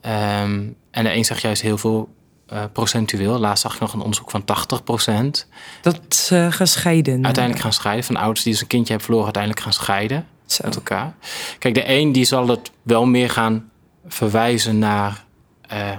[0.00, 2.08] Ehm, en de een zegt juist heel veel
[2.46, 3.38] eh, procentueel.
[3.38, 5.46] Laatst zag ik nog een onderzoek van 80 procent.
[5.82, 7.24] Dat ze gaan scheiden.
[7.24, 8.04] Uiteindelijk gaan scheiden.
[8.04, 10.64] Van ouders die dus een kindje hebben verloren, uiteindelijk gaan scheiden Zo.
[10.64, 11.14] met elkaar.
[11.58, 13.70] Kijk, de een die zal het wel meer gaan
[14.06, 15.24] verwijzen naar...
[15.68, 15.96] eh,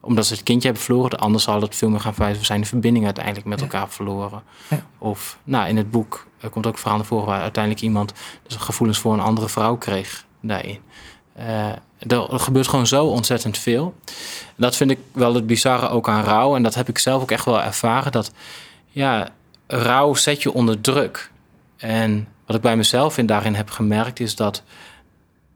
[0.00, 1.10] omdat ze het kindje hebben verloren.
[1.10, 2.40] De ander zal het veel meer gaan verwijzen...
[2.40, 3.64] we zijn de verbinding uiteindelijk met Ja.
[3.64, 4.42] elkaar verloren.
[4.68, 4.82] Ja.
[4.98, 7.26] Of nou, in het boek er komt ook verhaal naar voren...
[7.26, 8.12] waar uiteindelijk iemand
[8.46, 10.78] dus gevoelens voor een andere vrouw kreeg daarin.
[11.34, 11.78] Er,
[12.32, 13.94] er gebeurt gewoon zo ontzettend veel.
[14.56, 16.56] Dat vind ik wel het bizarre ook aan rouw.
[16.56, 18.12] En dat heb ik zelf ook echt wel ervaren.
[18.12, 18.32] Dat
[18.88, 19.28] ja,
[19.66, 21.30] rouw zet je onder druk.
[21.78, 24.62] En wat ik bij mezelf in daarin heb gemerkt is dat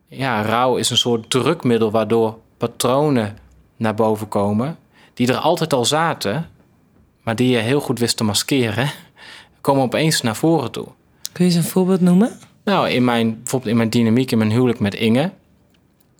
[0.08, 3.38] ja, rouw is een soort drukmiddel waardoor patronen
[3.76, 4.78] naar boven komen
[5.14, 6.48] die er altijd al zaten,
[7.22, 8.90] maar die je heel goed wist te maskeren,
[9.60, 10.86] komen opeens naar voren toe.
[11.32, 12.38] Kun je eens een voorbeeld noemen?
[12.64, 15.32] Nou, in mijn, bijvoorbeeld in mijn dynamiek, in mijn huwelijk met Inge,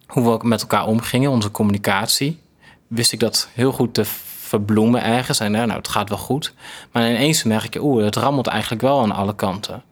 [0.07, 2.41] hoe we met elkaar omgingen, onze communicatie,
[2.87, 5.41] wist ik dat heel goed te verbloemen ergens.
[5.41, 6.55] En nou, het gaat wel goed.
[6.93, 9.83] Maar ineens merk je, oeh, het rammelt eigenlijk wel aan alle kanten.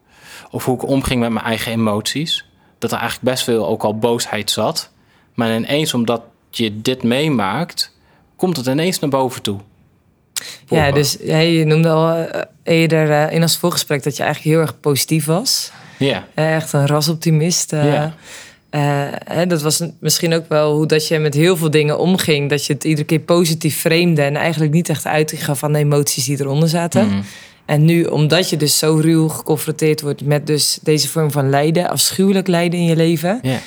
[0.49, 2.45] Of hoe ik omging met mijn eigen emoties.
[2.77, 4.89] Dat er eigenlijk best veel ook al boosheid zat.
[5.33, 7.95] Maar ineens, omdat je dit meemaakt,
[8.35, 9.59] komt het ineens naar boven toe.
[10.65, 12.25] Ja, dus hey, je noemde al uh,
[12.63, 15.71] eerder uh, in ons voorgesprek dat je eigenlijk heel erg positief was.
[15.97, 16.27] Ja.
[16.35, 17.71] Uh, echt een rasoptimist.
[17.71, 18.13] ja.
[19.25, 22.49] Hè, dat was misschien ook wel hoe dat je met heel veel dingen omging.
[22.49, 26.25] Dat je het iedere keer positief vreemde en eigenlijk niet echt uitgaf van de emoties
[26.25, 27.07] die eronder zaten.
[27.07, 27.23] Mm.
[27.65, 31.89] En nu, omdat je dus zo ruw geconfronteerd wordt met dus deze vorm van lijden,
[31.89, 33.59] afschuwelijk lijden in je leven, ja.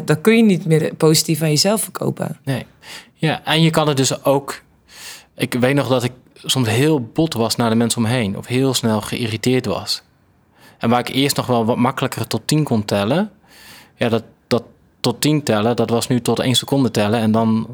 [0.00, 2.38] dan kun je niet meer positief aan jezelf verkopen.
[2.44, 2.66] Nee.
[3.14, 4.62] Ja, en je kan het dus ook.
[5.36, 8.36] Ik weet nog dat ik soms heel bot was naar de mensen om me heen.
[8.36, 10.02] Of heel snel geïrriteerd was.
[10.78, 13.30] En waar ik eerst nog wel wat makkelijker tot tien kon tellen.
[13.96, 14.62] Ja, dat, dat
[15.00, 17.20] tot tien tellen, dat was nu tot één seconde tellen.
[17.20, 17.68] En dan...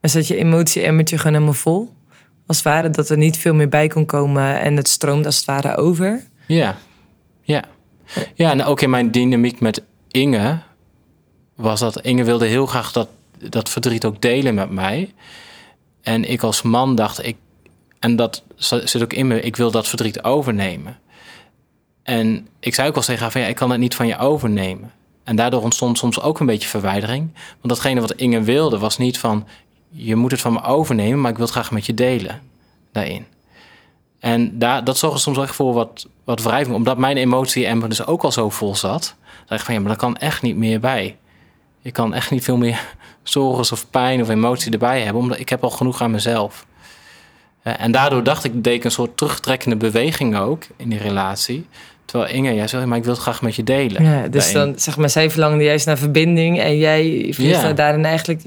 [0.00, 1.92] En zat je emotie-emmertje gewoon helemaal vol?
[2.50, 5.36] Als het ware dat er niet veel meer bij kon komen en het stroomt als
[5.36, 6.24] het ware over?
[6.46, 6.76] Ja,
[7.42, 7.64] ja.
[8.34, 10.58] Ja, en ook in mijn dynamiek met Inge
[11.54, 12.00] was dat...
[12.00, 13.08] Inge wilde heel graag dat,
[13.38, 15.12] dat verdriet ook delen met mij.
[16.02, 17.36] En ik als man dacht, ik,
[17.98, 20.98] en dat zit ook in me, ik wil dat verdriet overnemen.
[22.02, 24.18] En ik zei ook al tegen haar van ja, ik kan het niet van je
[24.18, 24.92] overnemen.
[25.24, 27.30] En daardoor ontstond soms ook een beetje verwijdering.
[27.34, 29.46] Want datgene wat Inge wilde was niet van
[29.90, 32.42] je moet het van me overnemen, maar ik wil het graag met je delen
[32.92, 33.26] daarin.
[34.18, 36.76] En daar, dat zorgde soms echt voor wat, wat wrijving.
[36.76, 39.14] Omdat mijn emotie en dus ook al zo vol zat.
[39.46, 41.16] dacht ik van ja, maar dat kan echt niet meer bij.
[41.80, 45.22] Je kan echt niet veel meer zorgen of pijn of emotie erbij hebben.
[45.22, 46.66] Omdat ik heb al genoeg aan mezelf.
[47.62, 51.66] En daardoor dacht ik, deed ik een soort terugtrekkende beweging ook in die relatie.
[52.10, 54.04] Terwijl Inge, jij zei, maar ik wil het graag met je delen.
[54.04, 57.72] Ja, dus dan zeg maar, zij verlangde juist naar verbinding en jij ja.
[57.72, 58.42] daarin eigenlijk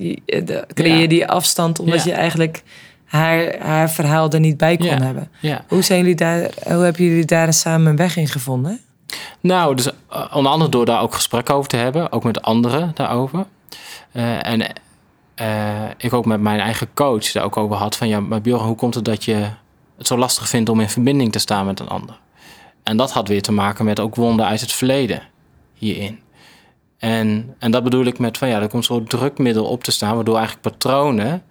[0.74, 2.64] creëer je die afstand omdat je eigenlijk
[3.06, 5.32] haar, haar verhaal er niet bij kon hebben.
[5.68, 8.80] Hoe, zijn jullie daar, hoe hebben jullie daar samen een weg in gevonden?
[9.40, 9.90] Nou, dus
[10.34, 13.46] onder andere door daar ook gesprekken over te hebben, ook met anderen daarover.
[14.14, 14.62] Uh, en
[15.42, 18.64] uh, ik ook met mijn eigen coach daar ook over had van ja, maar Björn,
[18.64, 19.48] hoe komt het dat je
[19.98, 22.22] het zo lastig vindt om in verbinding te staan met een ander?
[22.84, 25.22] En dat had weer te maken met ook wonden uit het verleden
[25.74, 26.20] hierin.
[26.98, 30.16] En, en dat bedoel ik met van ja, er komt zo'n drukmiddel op te staan,
[30.16, 31.44] waardoor eigenlijk patronen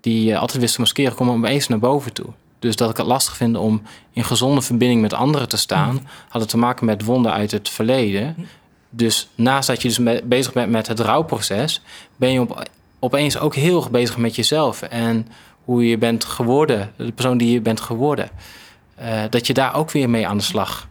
[0.00, 2.26] die je altijd wist te maskeren, komen opeens naar boven toe.
[2.58, 3.82] Dus dat ik het lastig vind om
[4.12, 6.02] in gezonde verbinding met anderen te staan, mm.
[6.28, 8.48] had het te maken met wonden uit het verleden.
[8.90, 11.82] Dus naast dat je dus bezig bent met het rouwproces,
[12.16, 15.28] ben je op, opeens ook heel erg bezig met jezelf en
[15.64, 18.30] hoe je bent geworden, de persoon die je bent geworden.
[19.02, 20.88] Uh, dat je daar ook weer mee aan de slag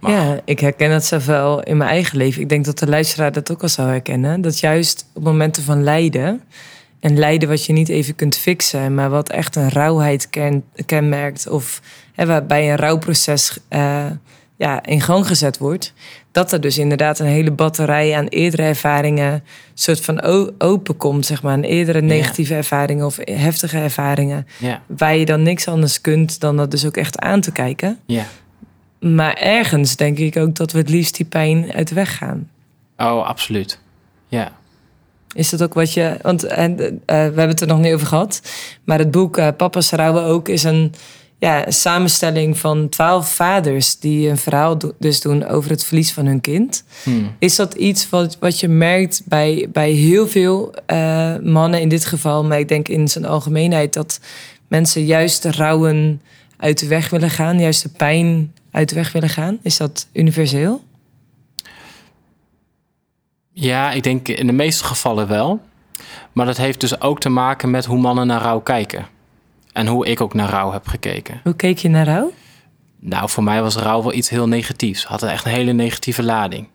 [0.00, 0.10] mag.
[0.12, 2.42] Ja, ik herken dat zelf wel in mijn eigen leven.
[2.42, 4.40] Ik denk dat de luisteraar dat ook al zou herkennen.
[4.40, 6.42] Dat juist op momenten van lijden,
[7.00, 11.48] en lijden wat je niet even kunt fixen, maar wat echt een rauwheid ken, kenmerkt,
[11.48, 11.82] of
[12.14, 14.06] hè, waarbij een rouwproces uh,
[14.58, 15.92] ja, in gang gezet wordt,
[16.32, 19.44] dat er dus inderdaad een hele batterij aan eerdere ervaringen
[19.74, 20.22] soort van
[20.58, 24.82] open komt, zeg maar, aan eerdere negatieve ervaringen of heftige ervaringen, ja.
[24.86, 27.98] waar je dan niks anders kunt dan dat dus ook echt aan te kijken.
[28.06, 28.26] Ja.
[29.00, 32.50] Maar ergens denk ik ook dat we het liefst die pijn uit de weg gaan.
[32.96, 33.78] Oh, absoluut.
[34.28, 34.52] Ja.
[35.32, 36.16] Is dat ook wat je.
[36.22, 38.42] Want en, uh, we hebben het er nog niet over gehad.
[38.84, 40.94] Maar het boek uh, Papa's Rouwen ook is een
[41.38, 46.12] ja, een samenstelling van twaalf vaders die een verhaal do dus doen over het verlies
[46.12, 46.84] van hun kind.
[47.02, 47.36] Hmm.
[47.38, 52.04] Is dat iets wat, wat je merkt bij, bij heel veel uh, mannen in dit
[52.04, 54.20] geval, maar ik denk in zijn algemeenheid dat
[54.68, 56.22] mensen juist de rouwen
[56.56, 59.58] uit de weg willen gaan, juist de pijn uit de weg willen gaan?
[59.62, 60.82] Is dat universeel?
[63.52, 65.60] Ja, ik denk in de meeste gevallen wel.
[66.32, 69.06] Maar dat heeft dus ook te maken met hoe mannen naar rouw kijken.
[69.78, 71.40] En hoe ik ook naar rouw heb gekeken.
[71.42, 72.32] Hoe keek je naar rouw?
[73.00, 75.04] Nou, voor mij was rouw wel iets heel negatiefs.
[75.04, 76.68] Had echt een hele negatieve lading.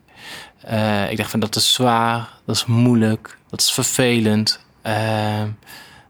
[0.70, 4.60] Uh, ik dacht van dat is zwaar, dat is moeilijk, dat is vervelend.
[4.86, 5.42] Uh,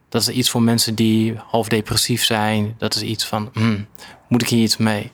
[0.09, 2.75] dat is iets voor mensen die half depressief zijn.
[2.79, 3.87] Dat is iets van, hmm,
[4.29, 5.13] moet ik hier iets mee?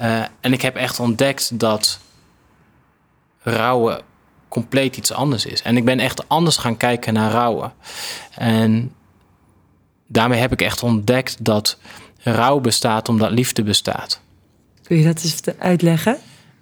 [0.00, 2.00] Uh, en ik heb echt ontdekt dat
[3.42, 4.00] rouwen
[4.48, 5.62] compleet iets anders is.
[5.62, 7.72] En ik ben echt anders gaan kijken naar rouwen.
[8.34, 8.92] En
[10.08, 11.78] daarmee heb ik echt ontdekt dat
[12.22, 14.20] rouw bestaat omdat liefde bestaat.
[14.82, 16.18] Kun je dat eens uitleggen?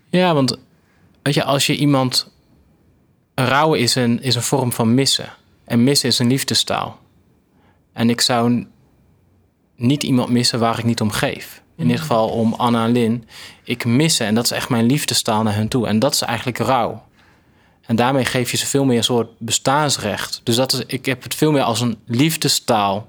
[0.08, 0.58] Ja, want
[1.22, 2.34] weet je, als je iemand.
[3.34, 5.28] Rouwen is een, is een vorm van missen.
[5.64, 6.98] En missen is een liefdestaal.
[7.92, 8.66] En ik zou
[9.76, 11.62] niet iemand missen waar ik niet om geef.
[11.76, 13.28] in dit geval om Anna en Lin,
[13.64, 14.24] ik mis ze.
[14.24, 15.86] En dat is echt mijn liefdestaal naar hen toe.
[15.86, 17.04] En dat is eigenlijk rouw.
[17.86, 20.40] En daarmee geef je ze veel meer een soort bestaansrecht.
[20.44, 23.08] Dus dat is, ik heb het veel meer als een liefdestaal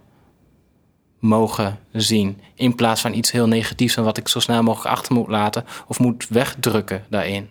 [1.19, 2.37] mogen zien.
[2.55, 5.65] In plaats van iets heel negatiefs en wat ik zo snel mogelijk achter moet laten
[5.87, 7.49] of moet wegdrukken daarin.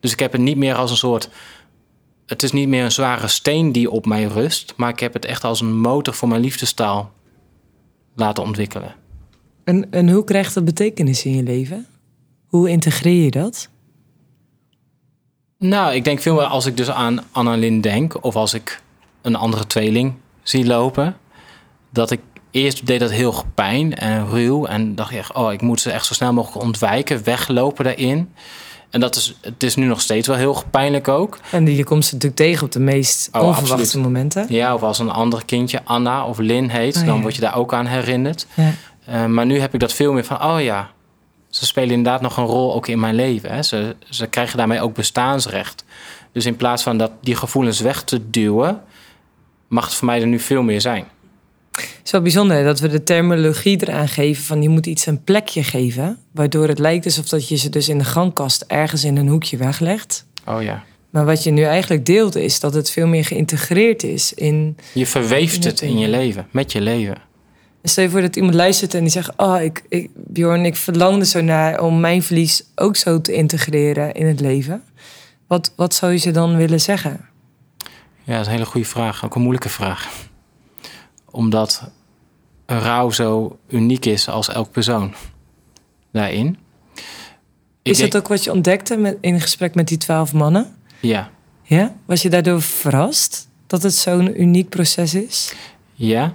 [0.00, 1.28] Dus ik heb het niet meer als een soort.
[2.26, 5.24] Het is niet meer een zware steen die op mij rust, maar ik heb het
[5.24, 7.12] echt als een motor voor mijn liefdestaal
[8.14, 8.94] laten ontwikkelen.
[9.64, 11.86] En, en hoe krijgt dat betekenis in je leven?
[12.46, 13.68] Hoe integreer je dat?
[15.58, 18.82] Nou, ik denk veel meer als ik dus aan Annalyn denk, of als ik
[19.22, 21.16] een andere tweeling zie lopen,
[21.90, 22.20] dat ik
[22.52, 25.90] eerst deed dat heel pijn en ruw en dacht je echt, oh, ik moet ze
[25.90, 28.32] echt zo snel mogelijk ontwijken, weglopen daarin.
[28.90, 31.38] En dat is, het is nu nog steeds wel heel pijnlijk ook.
[31.50, 34.04] En je komt ze natuurlijk tegen op de meest Oh, onverwachte absoluut.
[34.06, 34.46] momenten.
[34.48, 37.20] Ja, of als een ander kindje Anna of Lin heet, Oh, dan ja.
[37.22, 38.46] word je daar ook aan herinnerd.
[38.54, 38.72] Ja.
[39.04, 40.90] Eh, maar nu heb ik dat veel meer van, oh ja,
[41.48, 43.50] ze spelen inderdaad nog een rol ook in mijn leven.
[43.50, 43.62] Hè.
[43.62, 45.84] Ze, ze krijgen daarmee ook bestaansrecht.
[46.32, 48.80] Dus in plaats van dat, die gevoelens weg te duwen,
[49.68, 51.04] mag het voor mij er nu veel meer zijn.
[52.02, 55.24] Het is wel bijzonder dat we de terminologie eraan geven van je moet iets een
[55.24, 56.18] plekje geven.
[56.32, 59.56] Waardoor het lijkt alsof dat je ze dus in de gangkast ergens in een hoekje
[59.56, 60.26] weglegt.
[60.46, 60.84] Oh ja.
[61.10, 64.76] Maar wat je nu eigenlijk deelt is dat het veel meer geïntegreerd is in...
[64.92, 67.16] Je verweeft het in je leven, met je leven.
[67.82, 69.32] Stel je voor dat iemand luistert en die zegt...
[69.36, 73.32] Oh, ik, ik, Bjorn, ik verlang er zo naar om mijn verlies ook zo te
[73.32, 74.82] integreren in het leven.
[75.46, 77.20] Wat, wat zou je ze dan willen zeggen?
[78.24, 79.24] Ja, dat is een hele goede vraag.
[79.24, 80.30] Ook een moeilijke vraag.
[81.32, 81.90] Omdat
[82.66, 85.14] een rouw zo uniek is als elk persoon
[86.12, 86.58] daarin.
[87.82, 90.76] Ik Is dat ook wat je ontdekte met, in gesprek met die twaalf mannen?
[91.00, 91.30] Ja,
[91.62, 91.94] Ja?
[92.04, 95.54] Was je daardoor verrast dat het zo'n uniek proces is?
[95.94, 96.34] ja,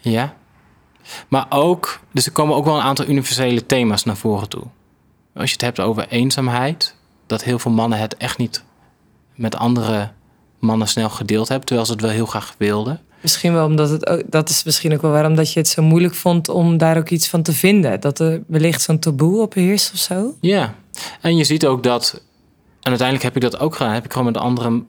[0.00, 0.34] ja.
[1.28, 4.62] Maar ook, dus er komen ook wel een aantal universele thema's naar voren toe.
[5.34, 6.94] Als je het hebt over eenzaamheid,
[7.26, 8.64] dat heel veel mannen het echt niet
[9.34, 10.12] met andere
[10.58, 13.00] mannen snel gedeeld hebben, terwijl ze het wel heel graag wilden.
[13.20, 15.82] Misschien wel omdat het ook, dat is misschien ook wel waarom dat je het zo
[15.82, 18.00] moeilijk vond om daar ook iets van te vinden.
[18.00, 20.36] Dat er wellicht zo'n taboe op heerst of zo.
[20.40, 20.74] Ja,
[21.20, 22.22] en je ziet ook dat,
[22.80, 24.82] en uiteindelijk heb ik dat ook gedaan, heb ik gewoon met andere,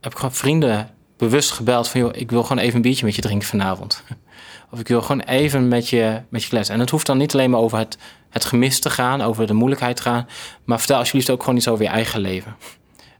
[0.00, 3.14] heb ik gewoon vrienden bewust gebeld van, joh, ik wil gewoon even een biertje met
[3.14, 4.02] je drinken vanavond.
[4.70, 6.74] Of ik wil gewoon even met je, met je kletsen.
[6.74, 7.98] En het hoeft dan niet alleen maar over het,
[8.30, 10.28] het gemis te gaan, over de moeilijkheid te gaan,
[10.64, 12.56] maar vertel alsjeblieft ook gewoon iets over je eigen leven.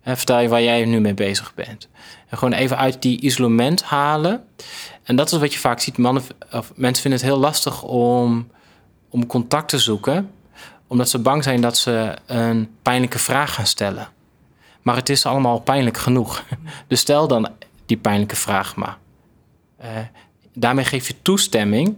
[0.05, 1.89] Vertel je waar jij nu mee bezig bent.
[2.29, 4.45] En gewoon even uit die isolement halen.
[5.03, 5.99] En dat is wat je vaak ziet.
[5.99, 8.51] Mannen, of mensen vinden het heel lastig om,
[9.09, 10.31] om contact te zoeken
[10.87, 14.09] omdat ze bang zijn dat ze een pijnlijke vraag gaan stellen.
[14.83, 16.45] Maar het is allemaal pijnlijk genoeg.
[16.89, 17.49] Dus stel dan
[17.87, 18.99] die pijnlijke vraag maar.
[19.77, 19.91] Eh,
[20.53, 21.97] daarmee geef je toestemming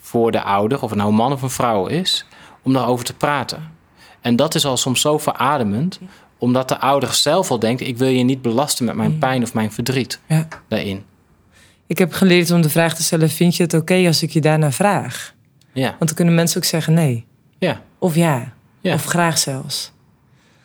[0.00, 2.26] voor de ouder, of het nou een man of een vrouw is,
[2.62, 3.72] om daarover te praten.
[4.20, 6.00] En dat is al soms zo verademend,
[6.40, 9.54] omdat de ouder zelf al denkt: ik wil je niet belasten met mijn pijn of
[9.54, 10.48] mijn verdriet Ja.
[10.68, 11.02] daarin.
[11.86, 14.40] Ik heb geleerd om de vraag te stellen: vind je het oké als ik je
[14.40, 15.34] daarna vraag?
[15.72, 17.24] Ja, Want dan kunnen mensen ook zeggen nee.
[17.58, 18.52] ja, Of ja.
[18.80, 18.94] Ja.
[18.94, 19.92] Of graag zelfs.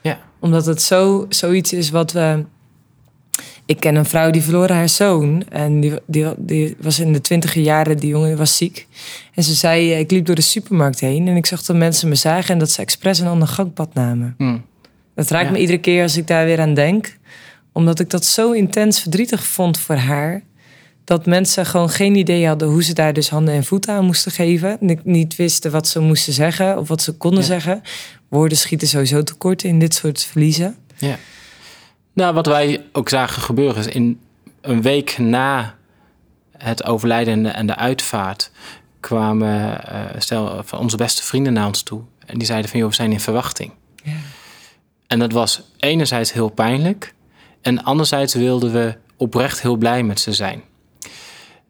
[0.01, 0.19] ja.
[0.39, 2.45] Omdat het zo, zoiets is wat we.
[3.65, 5.43] Ik ken een vrouw die verloor haar zoon.
[5.49, 8.88] En die, die, die was in de twintiger jaren, die jongen was ziek.
[9.33, 11.27] En ze zei, eh, ik liep door de supermarkt heen...
[11.27, 12.53] en ik zag dat mensen me zagen...
[12.53, 14.35] en dat ze expres een ander gangpad namen.
[14.38, 14.57] Hm.
[15.15, 15.51] Dat raakt Ja.
[15.51, 17.17] me iedere keer als ik daar weer aan denk.
[17.71, 20.41] Omdat ik dat zo intens verdrietig vond voor haar...
[21.04, 22.67] dat mensen gewoon geen idee hadden...
[22.67, 24.78] hoe ze daar dus handen en voeten aan moesten geven.
[24.80, 27.45] Ni- Niet wisten wat ze moesten zeggen of wat ze konden Ja.
[27.45, 27.82] zeggen.
[28.30, 30.75] Woorden schieten sowieso tekort in dit soort verliezen.
[30.97, 31.15] Ja.
[32.13, 34.19] Nou, wat wij ook zagen gebeuren is in
[34.62, 35.75] een week na
[36.58, 38.51] het overlijden en de, en de uitvaart
[38.99, 42.89] kwamen eh, stel van onze beste vrienden naar ons toe en die zeiden van joh,
[42.89, 43.71] we zijn in verwachting.
[45.15, 47.13] En dat was enerzijds heel pijnlijk
[47.62, 50.62] en anderzijds wilden we oprecht heel blij met ze zijn.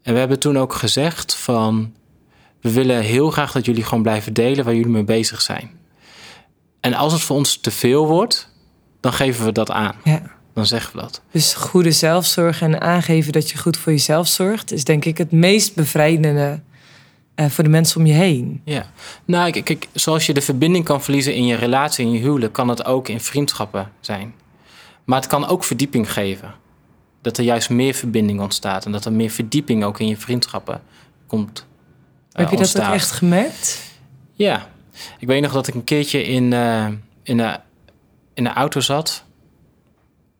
[0.02, 1.94] En we hebben toen ook gezegd van
[2.62, 5.72] we willen heel graag dat jullie gewoon blijven delen waar jullie mee bezig zijn.
[6.80, 8.50] En als het voor ons te veel wordt,
[9.00, 9.96] dan geven we dat aan.
[10.04, 10.22] Ja.
[10.54, 11.22] Dan zeggen we dat.
[11.32, 15.32] Dus goede zelfzorg en aangeven dat je goed voor jezelf zorgt, is denk ik het
[15.32, 16.60] meest bevrijdende
[17.36, 18.62] eh, voor de mensen om je heen.
[18.66, 18.86] Ja.
[19.26, 22.54] Nou, kijk, kijk, zoals je de verbinding kan verliezen in je relatie, in je huwelijk,
[22.54, 24.34] kan het ook in vriendschappen zijn.
[25.04, 26.54] Maar het kan ook verdieping geven.
[27.22, 30.82] Dat er juist meer verbinding ontstaat en dat er meer verdieping ook in je vriendschappen
[31.28, 31.66] komt.
[32.32, 33.82] eh, Heb je dat ook echt gemerkt?
[34.34, 34.70] Ja.
[35.20, 36.88] Ik weet nog dat ik een keertje in, eh,
[37.24, 37.60] in, de,
[38.34, 39.24] in de auto zat.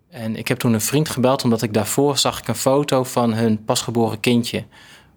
[0.10, 3.34] En ik heb toen een vriend gebeld, omdat ik daarvoor zag ik een foto van
[3.34, 4.64] hun pasgeboren kindje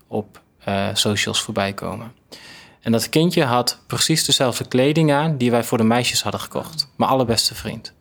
[0.07, 2.12] op eh, socials voorbij komen.
[2.31, 2.38] En
[2.81, 6.90] En dat kindje had precies dezelfde kleding aan die wij voor de meisjes hadden gekocht.
[6.97, 7.92] Mijn allerbeste vriend.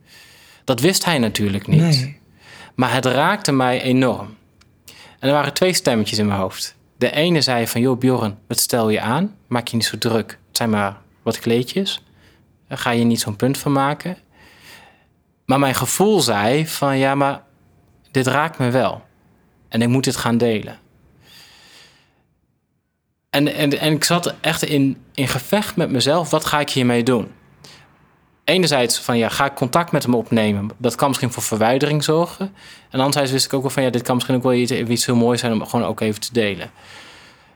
[0.63, 1.82] Dat wist hij natuurlijk niet.
[1.82, 2.20] Nee.
[2.76, 4.36] Maar het raakte mij enorm.
[5.20, 6.76] En er waren twee stemmetjes in mijn hoofd.
[6.98, 9.36] De ene zei van, joh Bjorn, wat stel je aan?
[9.48, 10.39] Maak je niet zo druk.
[10.48, 12.04] Het zijn maar wat kleedjes.
[12.67, 14.17] Daar ga je niet zo'n punt van maken.
[15.46, 17.43] Maar mijn gevoel zei van, ja, maar
[18.12, 19.04] dit raakt me wel.
[19.70, 20.80] En ik moet dit gaan delen.
[23.30, 26.30] En, en, en ik zat echt in, in gevecht met mezelf.
[26.30, 27.32] Wat ga ik hiermee doen?
[28.44, 30.70] Enerzijds van ja, ga ik contact met hem opnemen.
[30.78, 32.54] Dat kan misschien voor verwijdering zorgen.
[32.90, 35.06] En anderzijds wist ik ook wel van ja, dit kan misschien ook wel iets, iets
[35.06, 36.72] heel moois zijn om gewoon ook even te delen.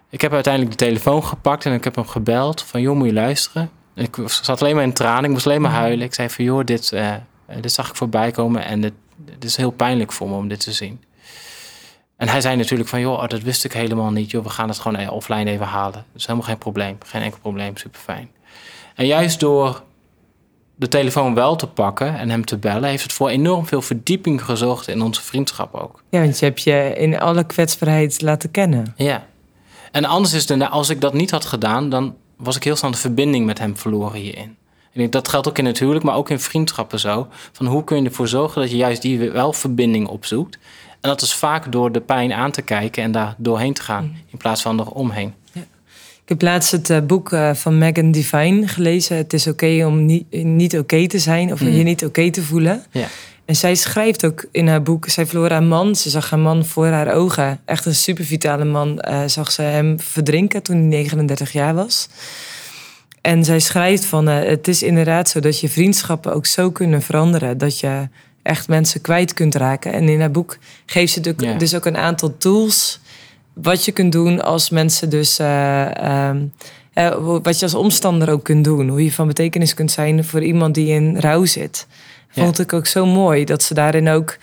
[0.09, 3.13] Ik heb uiteindelijk de telefoon gepakt en ik heb hem gebeld van joh, moet je
[3.13, 3.69] luisteren.
[3.93, 6.05] En ik zat alleen maar in tranen, ik moest alleen maar huilen.
[6.05, 7.13] Ik zei van joh, dit, uh,
[7.61, 10.59] dit zag ik voorbij komen en dit, dit is heel pijnlijk voor me om dit
[10.59, 11.01] te zien.
[12.21, 14.31] En hij zei natuurlijk van, joh, oh, dat wist ik helemaal niet.
[14.31, 15.91] Joh, we gaan het gewoon eh, offline even halen.
[15.91, 16.97] Dat is helemaal geen probleem.
[17.05, 18.29] Geen enkel probleem, super fijn.
[18.95, 19.83] En juist door
[20.75, 24.43] de telefoon wel te pakken en hem te bellen, heeft het voor enorm veel verdieping
[24.43, 26.03] gezorgd in onze vriendschap ook.
[26.09, 28.93] Ja, want je hebt je in alle kwetsbaarheid laten kennen.
[28.95, 29.25] Ja.
[29.91, 32.91] En anders is het, als ik dat niet had gedaan, dan was ik heel snel
[32.91, 34.57] de verbinding met hem verloren hierin.
[34.93, 37.27] En dat geldt ook in het huwelijk, maar ook in vriendschappen zo.
[37.51, 40.57] Van hoe kun je ervoor zorgen dat je juist die wel verbinding opzoekt.
[41.01, 44.03] En dat is vaak door de pijn aan te kijken en daar doorheen te gaan,
[44.03, 44.15] mm.
[44.31, 45.33] in plaats van eromheen.
[45.51, 45.61] Ja.
[46.23, 49.17] Ik heb laatst het eh, boek eh, van Megan Devine gelezen.
[49.17, 51.67] Het is oké om niet, niet oké te zijn of mm.
[51.67, 52.83] je niet oké te voelen.
[52.91, 53.07] Ja.
[53.45, 55.95] En zij schrijft ook in haar boek, zij verloor haar man.
[55.95, 57.59] Ze zag haar man voor haar ogen.
[57.65, 59.05] Echt een supervitale man.
[59.09, 62.09] Uh, zag ze hem verdrinken toen hij 39 jaar was.
[63.21, 67.57] En zij schrijft van, het is inderdaad zo dat je vriendschappen ook zo kunnen veranderen.
[67.57, 68.07] Dat je
[68.43, 69.93] echt mensen kwijt kunt raken.
[69.93, 72.99] En in haar boek geeft ze dus ook een aantal tools
[73.53, 75.39] wat je kunt doen als mensen dus.
[75.39, 76.31] Uh,
[77.43, 78.89] wat je als omstander ook kunt doen.
[78.89, 81.87] Hoe je van betekenis kunt zijn voor iemand die in rouw zit.
[82.29, 84.37] Vond ik ook zo mooi dat ze daarin ook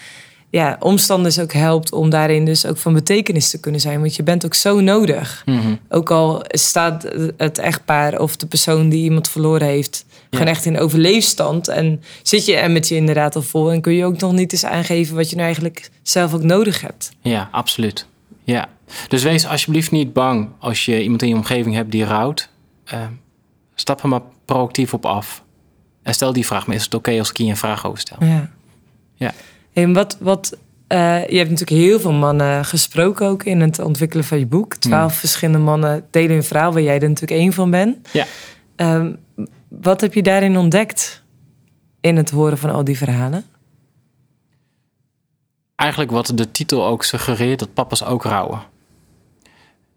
[0.50, 4.00] ja, omstanders ook helpt om daarin dus ook van betekenis te kunnen zijn.
[4.00, 5.42] Want je bent ook zo nodig.
[5.46, 5.74] Mhm.
[5.88, 10.78] Ook al staat het echtpaar of de persoon die iemand verloren heeft gewoon echt in
[10.78, 11.68] overleefstand.
[11.68, 14.52] En zit je er met je inderdaad al vol en kun je ook nog niet
[14.52, 17.10] eens aangeven wat je nou eigenlijk zelf ook nodig hebt.
[17.20, 18.06] Ja, absoluut.
[18.44, 18.68] Ja.
[19.08, 22.48] Dus wees alsjeblieft niet bang als je iemand in je omgeving hebt die rouwt.
[22.92, 23.00] Uh,
[23.74, 25.42] stap er maar proactief op af.
[26.02, 28.16] En stel die vraag, maar is het oké als ik je een vraag over stel?
[28.20, 28.50] Ja.
[29.14, 29.32] ja.
[29.72, 30.56] En wat, wat
[30.88, 34.74] uh, je hebt natuurlijk heel veel mannen gesproken ook in het ontwikkelen van je boek.
[34.74, 35.20] Twaalf hmm.
[35.20, 38.08] verschillende mannen delen hun verhaal, waar jij er natuurlijk één van bent.
[38.12, 38.26] Ja.
[38.80, 39.18] Um,
[39.68, 41.22] wat heb je daarin ontdekt
[42.00, 43.44] in het horen van al die verhalen?
[45.74, 48.62] Eigenlijk wat de titel ook suggereert, dat papa's ook rouwen.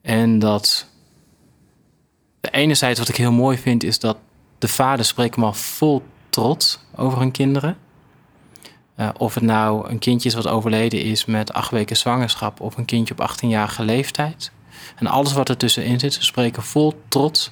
[0.02, 0.88] En dat
[2.40, 4.18] de enerzijds wat ik heel mooi vind, is dat
[4.58, 7.78] de vader spreekt maar vol trots over hun kinderen.
[8.98, 12.78] Uh, of het nou een kindje is wat overleden is met acht weken zwangerschap of
[12.78, 14.52] een kindje op 18-jarige leeftijd.
[14.96, 17.52] En alles wat er tussenin zit, ze spreken vol trots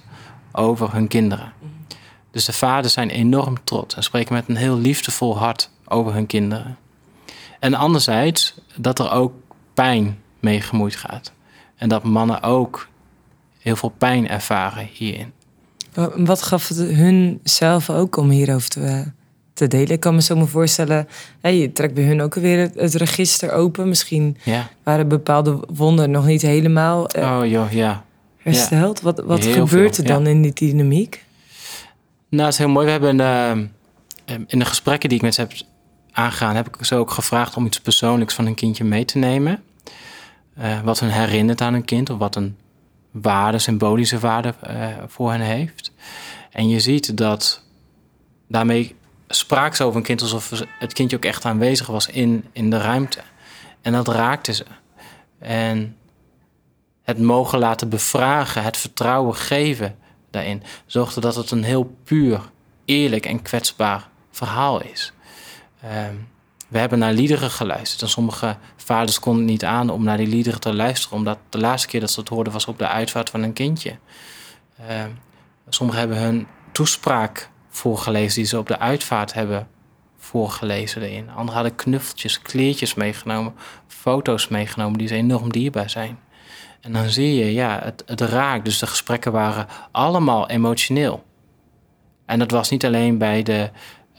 [0.60, 1.54] over hun kinderen.
[2.32, 6.26] Dus de vaders zijn enorm trots en spreken met een heel liefdevol hart over hun
[6.26, 6.78] kinderen.
[7.60, 9.34] En anderzijds dat er ook
[9.74, 11.32] pijn mee gemoeid gaat.
[11.76, 12.88] En dat mannen ook
[13.60, 15.32] heel veel pijn ervaren hierin.
[16.16, 19.12] Wat gaf het hun zelf ook om hierover te,
[19.54, 19.90] te delen?
[19.90, 21.08] Ik kan me zo me voorstellen,
[21.42, 23.88] hey, je trekt bij hun ook weer het, register open.
[23.88, 24.38] Misschien
[24.84, 28.04] waren bepaalde wonden nog niet helemaal uh, oh, joh, ja.
[28.54, 29.02] Hersteld.
[29.02, 31.24] Wat, wat gebeurt er dan in die dynamiek?
[32.30, 32.86] Nou, het is heel mooi.
[32.86, 33.66] We hebben uh,
[34.48, 35.52] in de gesprekken die ik met ze heb
[36.12, 39.64] aangegaan, heb ik ze ook gevraagd om iets persoonlijks van een kindje mee te nemen.
[40.60, 42.58] Uh, wat hun herinnert aan een kind of wat een
[43.12, 45.92] waarde, symbolische waarde uh, voor hen heeft.
[46.52, 47.64] En je ziet dat
[48.48, 48.96] daarmee
[49.28, 52.78] spraak ze over een kind alsof het kindje ook echt aanwezig was in, in de
[52.78, 53.20] ruimte.
[53.82, 54.66] En dat raakte ze.
[55.40, 55.96] En
[57.10, 59.96] het mogen laten bevragen, het vertrouwen geven
[60.32, 60.64] daarin.
[60.86, 62.42] Zorgde dat het een heel puur,
[62.86, 65.14] eerlijk en kwetsbaar verhaal is.
[65.82, 66.16] Ehm,
[66.68, 68.02] we hebben naar liederen geluisterd.
[68.02, 71.88] En sommige vaders konden niet aan om naar die liederen te luisteren, omdat de laatste
[71.88, 73.98] keer dat ze het hoorden was op de uitvaart van een kindje.
[74.90, 75.04] Uh,
[75.70, 79.68] sommigen hebben hun toespraak voorgelezen die ze op de uitvaart hebben
[80.18, 81.30] voorgelezen erin.
[81.30, 83.54] Anderen hadden knuffeltjes, kleertjes meegenomen,
[83.88, 86.20] foto's meegenomen die ze enorm dierbaar zijn.
[86.82, 88.66] En dan zie je, ja, het, het raakt.
[88.66, 91.24] Dus de gesprekken waren allemaal emotioneel.
[92.26, 93.70] En dat was niet alleen bij de,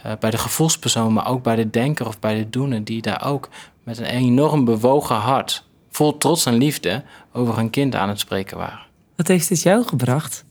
[0.06, 3.24] uh, bij de gevoelspersoon, maar ook bij de denker of bij de doener, die daar
[3.26, 3.48] ook
[3.82, 7.02] met een enorm bewogen hart, vol trots en liefde,
[7.32, 8.80] over hun kind aan het spreken waren.
[9.16, 10.44] Wat heeft dit jou gebracht?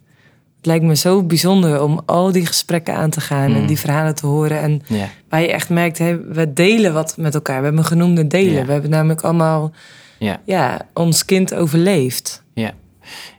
[0.57, 3.67] Het lijkt me zo bijzonder om al die gesprekken aan te gaan en Mm.
[3.67, 4.59] die verhalen te horen.
[4.61, 4.81] En
[5.29, 7.59] waar je echt merkt, we delen wat met elkaar.
[7.59, 8.65] We hebben genoemde delen.
[8.65, 9.71] We hebben namelijk allemaal
[10.19, 10.41] Ja.
[10.45, 12.43] ja, ons kind overleefd.
[12.53, 12.71] Ja,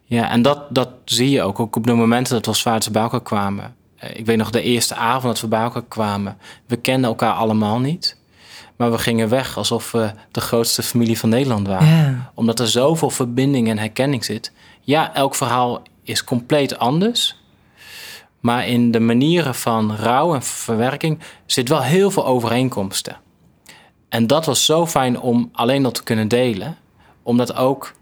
[0.04, 1.60] ja en dat, dat zie je ook.
[1.60, 3.74] Ook op de momenten dat we als vaders bij elkaar kwamen.
[3.96, 6.36] Eh, Ik weet nog de eerste avond dat we bij elkaar kwamen.
[6.66, 8.18] We kenden elkaar allemaal niet.
[8.76, 11.86] Maar we gingen weg alsof we de grootste familie van Nederland waren.
[11.88, 12.30] Ja.
[12.34, 14.52] Omdat er zoveel verbinding en herkenning zit.
[14.80, 17.38] Ja, elk verhaal is compleet anders.
[18.40, 23.16] Maar in de manieren van rouw en verwerking zit wel heel veel overeenkomsten.
[24.10, 26.76] En dat was zo fijn om alleen dat te kunnen delen.
[27.22, 27.92] Omdat ook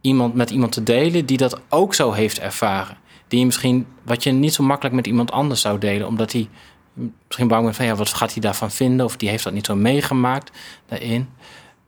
[0.00, 2.96] iemand met iemand te delen die dat ook zo heeft ervaren.
[3.28, 6.48] Die misschien, wat je niet zo makkelijk met iemand anders zou delen, omdat hij
[7.26, 9.06] misschien bang bent van ja, wat gaat hij daarvan vinden?
[9.06, 11.28] Of die heeft dat niet zo meegemaakt daarin.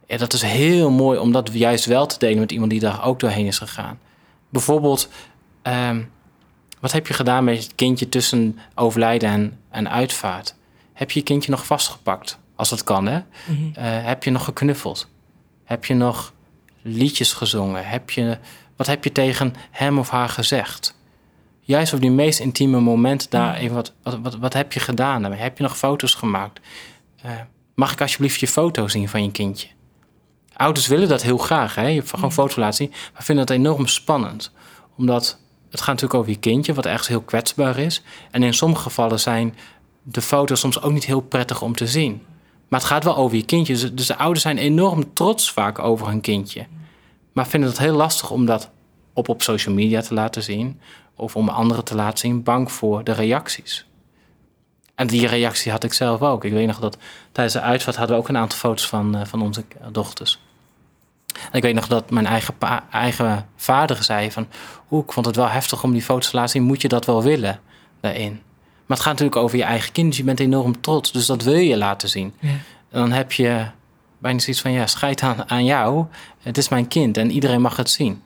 [0.07, 3.05] Ja, dat is heel mooi om dat juist wel te delen met iemand die daar
[3.05, 3.99] ook doorheen is gegaan.
[4.49, 5.09] Bijvoorbeeld,
[5.63, 6.03] ehm,
[6.81, 10.55] wat heb je gedaan met het kindje tussen overlijden en, en uitvaart?
[10.93, 12.39] Heb je je kindje nog vastgepakt?
[12.57, 13.19] Als dat kan, hè?
[13.47, 13.75] Mhm.
[13.75, 15.09] Eh, heb je nog geknuffeld?
[15.65, 16.33] Heb je nog
[16.83, 17.87] liedjes gezongen?
[17.87, 18.39] Heb je,
[18.77, 20.99] wat heb je tegen hem of haar gezegd?
[21.61, 25.21] Juist op die meest intieme momenten daar even wat, wat, wat, wat heb je gedaan?
[25.21, 25.41] daarmee?
[25.41, 26.61] Heb je nog foto's gemaakt?
[27.23, 27.31] Eh,
[27.75, 29.69] mag ik alsjeblieft je foto zien van je kindje?
[30.57, 31.87] Ouders willen dat heel graag, hè?
[31.87, 34.53] Je gewoon een foto laten zien, maar vinden dat enorm spannend.
[34.97, 35.39] Omdat
[35.71, 38.03] het gaat natuurlijk over je kindje, wat echt heel kwetsbaar is.
[38.31, 39.55] En in sommige gevallen zijn
[40.03, 42.23] de foto's soms ook niet heel prettig om te zien.
[42.69, 43.73] Maar het gaat wel over je kindje.
[43.73, 46.67] Dus- Dus de ouders zijn enorm trots vaak over hun kindje.
[47.33, 48.71] Maar vinden het heel lastig om dat
[49.13, 50.81] op, op social media te laten zien.
[51.17, 53.87] Of om anderen te laten zien, bang voor de reacties.
[54.95, 56.45] En die reactie had ik zelf ook.
[56.45, 56.97] Ik weet nog dat
[57.33, 60.41] tijdens de uitvaart hadden we ook een aantal foto's van, eh, van onze dochters.
[61.35, 62.55] En ik weet nog dat mijn eigen,
[62.91, 64.47] eigen vader zei van...
[64.91, 66.63] Oeh, ik vond het wel heftig om die foto's te laten zien.
[66.63, 67.61] Moet je dat wel willen
[68.01, 68.41] daarin?
[68.87, 70.09] Maar het gaat natuurlijk over je eigen kind.
[70.09, 71.13] Dus je bent enorm trots.
[71.13, 72.33] Dus dat wil je laten zien.
[72.41, 72.49] Ja.
[72.49, 73.65] En dan heb je
[74.19, 74.73] bijna zoiets van...
[74.73, 76.05] Ja, scheid aan, aan jou.
[76.43, 78.23] Het is mijn kind en iedereen mag het zien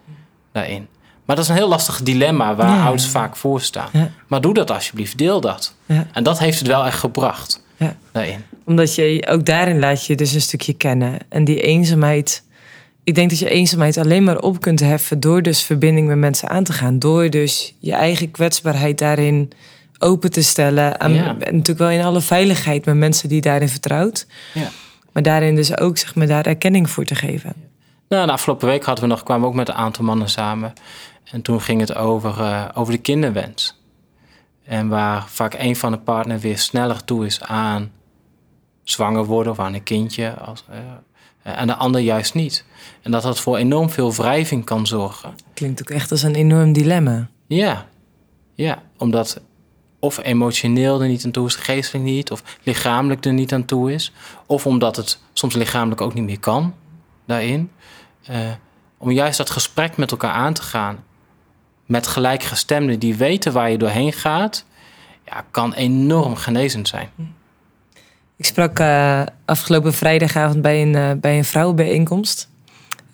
[0.53, 0.87] daarin.
[1.25, 2.83] Maar dat is een heel lastig dilemma waar Ja.
[2.85, 3.89] ouders vaak voor staan.
[3.93, 4.11] Ja.
[4.27, 5.19] Maar doe dat alsjeblieft.
[5.19, 5.75] Deel dat.
[5.87, 6.07] Ja.
[6.13, 7.97] En dat heeft het wel echt gebracht Ja.
[8.13, 8.45] daarin.
[8.65, 11.19] Omdat je ook daarin laat je dus een stukje kennen.
[11.29, 12.43] En die eenzaamheid.
[13.05, 16.49] Ik denk dat je eenzaamheid alleen maar op kunt heffen door dus verbinding met mensen
[16.49, 16.99] aan te gaan.
[16.99, 19.51] Door dus je eigen kwetsbaarheid daarin
[19.99, 21.01] open te stellen.
[21.01, 21.27] Aan, Ja.
[21.27, 24.27] en natuurlijk wel in alle veiligheid met mensen die daarin vertrouwt.
[24.55, 24.69] Ja.
[25.13, 27.53] Maar daarin dus ook zeg maar, daar erkenning voor te geven.
[28.09, 30.73] Nou, de afgelopen week hadden we nog, kwamen we ook met een aantal mannen samen.
[31.31, 33.81] En toen ging het over, eh, over de kinderwens.
[34.65, 37.91] En waar vaak een van de partner weer sneller toe is aan
[38.83, 40.35] zwanger worden of aan een kindje.
[40.35, 40.79] Als, eh,
[41.61, 42.65] en de ander juist niet.
[43.03, 45.35] En dat dat voor enorm veel wrijving kan zorgen.
[45.55, 47.29] Klinkt ook echt als een enorm dilemma.
[47.47, 47.87] Ja,
[48.55, 49.41] ja, omdat
[49.99, 53.93] of emotioneel er niet aan toe is, geestelijk niet, of lichamelijk er niet aan toe
[53.93, 54.13] is,
[54.47, 56.75] of omdat het soms lichamelijk ook niet meer kan
[57.27, 57.71] daarin.
[58.25, 58.37] Eh,
[58.99, 61.05] om juist dat gesprek met elkaar aan te gaan,
[61.87, 64.65] met gelijkgestemden die weten waar je doorheen gaat,
[65.25, 67.11] ja, kan enorm genezend zijn.
[68.37, 72.51] Ik sprak eh, afgelopen vrijdagavond bij een, eh, bij een vrouwenbijeenkomst.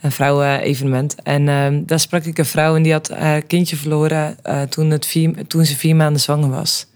[0.04, 1.14] Een vrouwenevenement.
[1.22, 4.90] En eh, daar sprak ik een vrouw en die had haar kindje verloren eh, toen,
[4.90, 6.86] het vier, toen ze vier maanden zwanger was.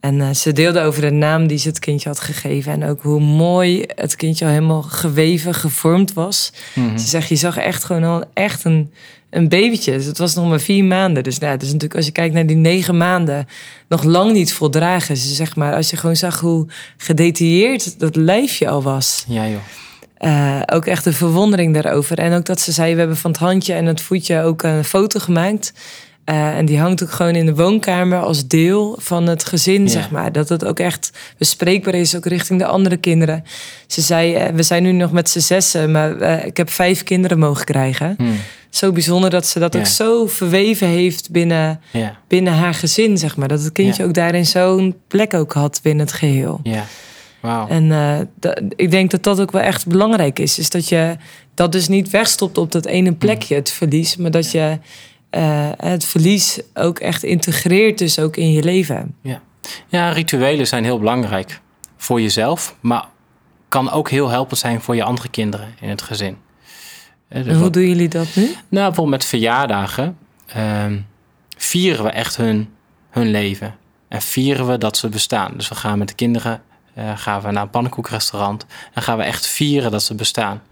[0.00, 2.72] En eh, ze deelde over de naam die ze het kindje had gegeven.
[2.72, 6.52] En ook hoe mooi het kindje al helemaal geweven, gevormd was.
[6.74, 6.98] Mhm.
[6.98, 8.92] Ze zegt, je zag echt gewoon al echt een,
[9.30, 9.92] een babytje.
[9.92, 11.22] Dus het was nog maar vier maanden.
[11.22, 13.46] Dus nou, het is natuurlijk, als je kijkt naar die negen maanden,
[13.88, 15.16] nog lang niet voldragen.
[15.16, 19.24] Ze zeg maar, als je gewoon zag hoe gedetailleerd dat lijfje al was.
[19.28, 19.60] Ja, joh.
[20.20, 22.18] Eh, ook echt de verwondering daarover.
[22.18, 24.84] En ook dat ze zei, we hebben van het handje en het voetje ook een
[24.84, 25.72] foto gemaakt.
[26.24, 29.88] Eh, en die hangt ook gewoon in de woonkamer als deel van het gezin, Ja.
[29.88, 30.32] zeg maar.
[30.32, 33.44] Dat het ook echt bespreekbaar is, ook richting de andere kinderen.
[33.86, 37.38] Ze zei, eh, we zijn nu nog met z'n zessen, maar ik heb vijf kinderen
[37.38, 38.14] mogen krijgen.
[38.18, 38.24] Hm.
[38.70, 39.78] Zo bijzonder dat ze dat Ja.
[39.80, 43.48] ook zo verweven heeft binnen, Ja, binnen haar gezin, zeg maar.
[43.48, 46.60] Dat het kindje ook daarin zo'n plek ook had binnen het geheel.
[46.62, 46.84] ja.
[47.68, 48.20] En eh,
[48.76, 50.58] ik denk dat dat ook wel echt belangrijk is.
[50.58, 51.16] Is dat je
[51.54, 54.16] dat dus niet wegstopt op dat ene plekje, het verlies.
[54.16, 54.78] Maar dat je
[55.30, 59.14] eh, het verlies ook echt integreert dus ook in je leven.
[59.88, 61.60] Ja, rituelen zijn heel belangrijk
[61.96, 63.04] voor jezelf, maar
[63.68, 66.36] kan ook heel helpend zijn voor je andere kinderen in het gezin.
[67.28, 68.42] Dus En hoe wat- doen jullie dat nu?
[68.44, 70.16] Nou, bijvoorbeeld met verjaardagen
[70.46, 70.98] ehm,
[71.56, 72.68] vieren we echt hun,
[73.10, 73.74] hun leven.
[74.08, 75.52] En vieren we dat ze bestaan.
[75.56, 76.62] Dus we gaan met de kinderen
[76.94, 78.66] eh, gaan we naar een pannenkoekrestaurant.
[78.94, 80.62] En gaan we echt vieren dat ze bestaan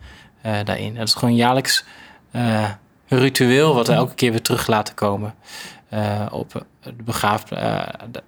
[0.41, 0.95] eh, daarin.
[0.95, 1.85] Dat is gewoon jaarlijks
[2.31, 2.71] eh,
[3.09, 5.35] ritueel wat we elke keer weer terug laten komen.
[6.31, 7.83] Op de begraaf, uh,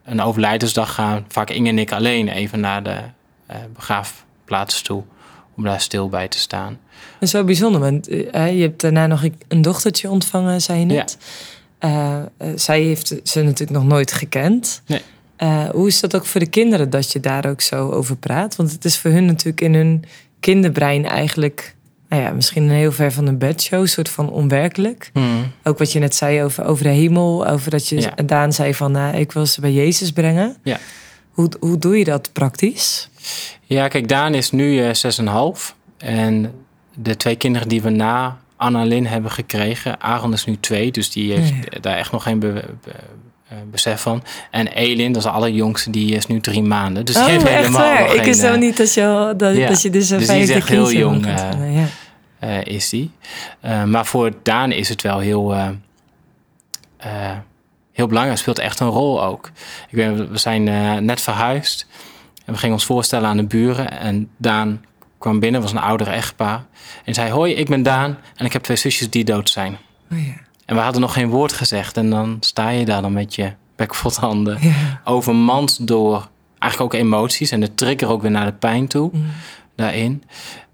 [0.04, 2.96] een overlijdensdag gaan vaak Inge en ik alleen even naar de
[3.50, 5.02] uh, begraafplaats toe.
[5.56, 6.78] Om daar stil bij te staan.
[7.12, 11.18] Dat is wel bijzonder, want je hebt daarna nog een dochtertje ontvangen, zei je net.
[11.80, 12.28] Ja.
[12.54, 14.82] zij heeft ze natuurlijk nog nooit gekend.
[14.86, 15.02] Nee.
[15.72, 18.56] Hoe is dat ook voor de kinderen dat je daar ook zo over praat?
[18.56, 20.04] Want het is voor hun natuurlijk in hun
[20.40, 21.74] kinderbrein eigenlijk
[22.10, 25.10] nou ja, misschien een heel ver van een bedshow, soort van onwerkelijk.
[25.12, 25.52] Hmm.
[25.62, 28.14] Ook wat je net zei over, over de hemel, over dat je ja.
[28.26, 30.56] Daan zei van uh, ik wil ze bij Jezus brengen.
[30.62, 30.78] Ja.
[31.30, 33.08] Hoe, hoe doe je dat praktisch?
[33.62, 36.52] Ja, kijk, Daan is nu uh, half En
[36.94, 41.32] de twee kinderen die we na Annalyn hebben gekregen, Aaron is nu twee, dus die
[41.32, 42.92] heeft daar echt nog geen be, be,
[43.70, 44.22] besef van.
[44.50, 47.04] En Elin, dat is de allerjongste, die is nu drie maanden.
[47.04, 48.02] Dus oh, die heeft helemaal waar?
[48.02, 49.68] nog Ik is zo uh, niet dat je, dat, ja.
[49.68, 51.86] dat je dus een Dus die is vijfde echt heel jong, eh, ja.
[52.38, 53.10] eh, is die.
[53.60, 55.68] Eh, maar voor Daan is het wel heel, eh,
[56.96, 57.36] eh,
[57.92, 58.30] heel belangrijk.
[58.30, 59.50] Het speelt echt een rol ook.
[59.88, 61.86] Ik weet, we zijn eh, net verhuisd.
[62.44, 63.90] En we gingen ons voorstellen aan de buren.
[64.00, 64.84] En Daan
[65.18, 66.64] kwam binnen, was een oudere echtpaar.
[67.04, 68.18] En zei, hoi, ik ben Daan.
[68.36, 69.78] En ik heb twee zusjes die dood zijn.
[70.12, 70.48] Oh, ja.
[70.70, 71.96] En we hadden nog geen woord gezegd.
[71.96, 74.58] En dan sta je daar dan met je bek vol handen.
[74.60, 75.00] Ja.
[75.04, 77.50] Overmand door eigenlijk ook emoties.
[77.50, 79.10] En de trigger ook weer naar de pijn toe.
[79.12, 79.26] Mm.
[79.76, 80.22] Daarin.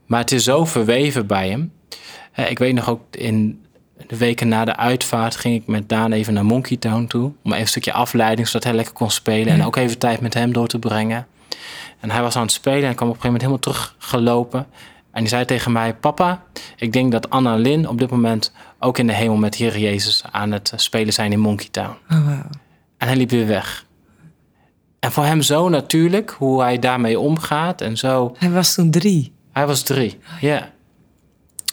[0.06, 1.72] Maar het is zo verweven bij hem.
[2.48, 3.64] Ik weet nog ook in
[4.06, 7.24] de weken na de uitvaart ging ik met Daan even naar Monkey Town toe.
[7.24, 9.52] Om even een stukje afleiding, zodat hij lekker kon spelen.
[9.52, 11.26] En ook even tijd met hem door te brengen.
[12.00, 14.66] En hij was aan het spelen en kwam op een gegeven moment helemaal teruggelopen.
[15.16, 16.42] En die zei tegen mij: Papa,
[16.76, 20.22] ik denk dat Anna Lin op dit moment ook in de hemel met Heer Jezus
[20.30, 21.96] aan het spelen zijn in Monkey Town.
[22.10, 22.28] Oh.
[22.96, 23.86] En hij liep weer weg.
[24.98, 28.34] En voor hem zo natuurlijk, hoe hij daarmee omgaat en zo.
[28.38, 29.32] Hij was toen drie.
[29.52, 30.70] Hij was drie, ja.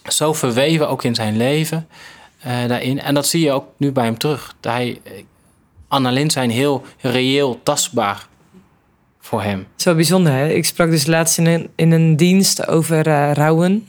[0.04, 1.88] Zo verweven ook in zijn leven
[2.40, 3.00] eh, daarin.
[3.02, 4.56] En dat zie je ook nu bij hem terug.
[4.62, 5.12] Hij, eh,
[5.88, 8.28] Annalyn zijn heel reëel tastbaar
[9.34, 9.66] voor hem.
[9.76, 10.50] Zo bijzonder, hè?
[10.50, 13.88] Ik sprak dus laatst in een, in een dienst over eh, rouwen.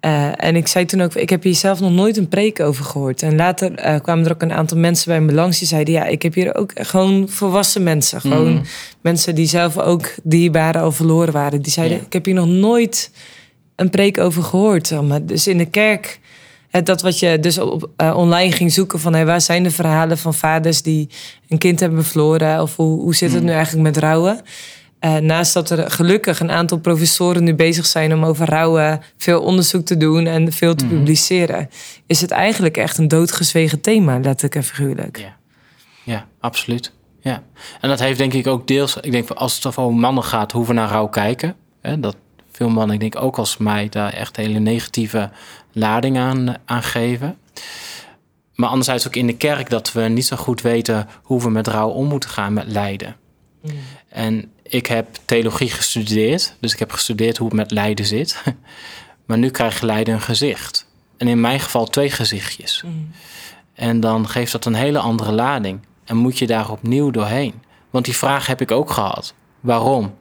[0.00, 2.84] Eh, en ik zei toen ook, ik heb hier zelf nog nooit een preek over
[2.84, 3.22] gehoord.
[3.22, 5.94] En later eh, kwamen er ook een aantal mensen bij me langs die zeiden...
[5.94, 8.20] ja, ik heb hier ook gewoon volwassen mensen.
[8.20, 8.64] Gewoon Mhm.
[9.00, 11.62] mensen die zelf ook dierbaren al verloren waren.
[11.62, 12.04] Die zeiden, Ja.
[12.04, 13.10] ik heb hier nog nooit
[13.76, 14.92] een preek over gehoord.
[15.22, 16.20] dus in de kerk,
[16.76, 19.00] het, dat wat je dus op, eh, online ging zoeken...
[19.00, 21.08] van hey, waar zijn de verhalen van vaders die
[21.48, 22.62] een kind hebben verloren...
[22.62, 23.48] of hoe, hoe zit het Mhm.
[23.48, 24.40] nu eigenlijk met rouwen...
[24.98, 29.42] Eh, naast dat er gelukkig een aantal professoren nu bezig zijn om over rouwen veel
[29.42, 30.94] onderzoek te doen en veel te Mhm.
[30.94, 31.70] publiceren,
[32.06, 35.18] is het eigenlijk echt een doodgezwegen thema, letterlijk en figuurlijk.
[35.18, 35.36] Ja,
[36.02, 36.92] ja absoluut.
[37.20, 37.42] Ja.
[37.80, 38.96] En dat heeft denk ik ook deels...
[39.00, 41.54] Ik denk, als het over mannen gaat, hoe we naar rouw kijken.
[41.80, 42.16] Hè, dat
[42.56, 43.88] veel mannen, ik denk ook als mij...
[43.88, 45.30] daar echt hele negatieve
[45.72, 47.38] lading aan, aan geven.
[48.54, 49.70] Maar anderzijds ook in de kerk...
[49.70, 53.16] dat we niet zo goed weten hoe we met rouw om moeten gaan met lijden.
[54.08, 56.56] En ik heb theologie gestudeerd.
[56.60, 58.42] Dus ik heb gestudeerd hoe het met lijden zit.
[59.26, 60.86] Maar nu krijgt lijden een gezicht.
[61.16, 62.84] En in mijn geval twee gezichtjes.
[63.74, 65.80] En dan geeft dat een hele andere lading.
[66.04, 67.54] En moet je daar opnieuw doorheen.
[67.90, 69.34] Want die vraag heb ik ook gehad.
[69.60, 70.14] Waarom?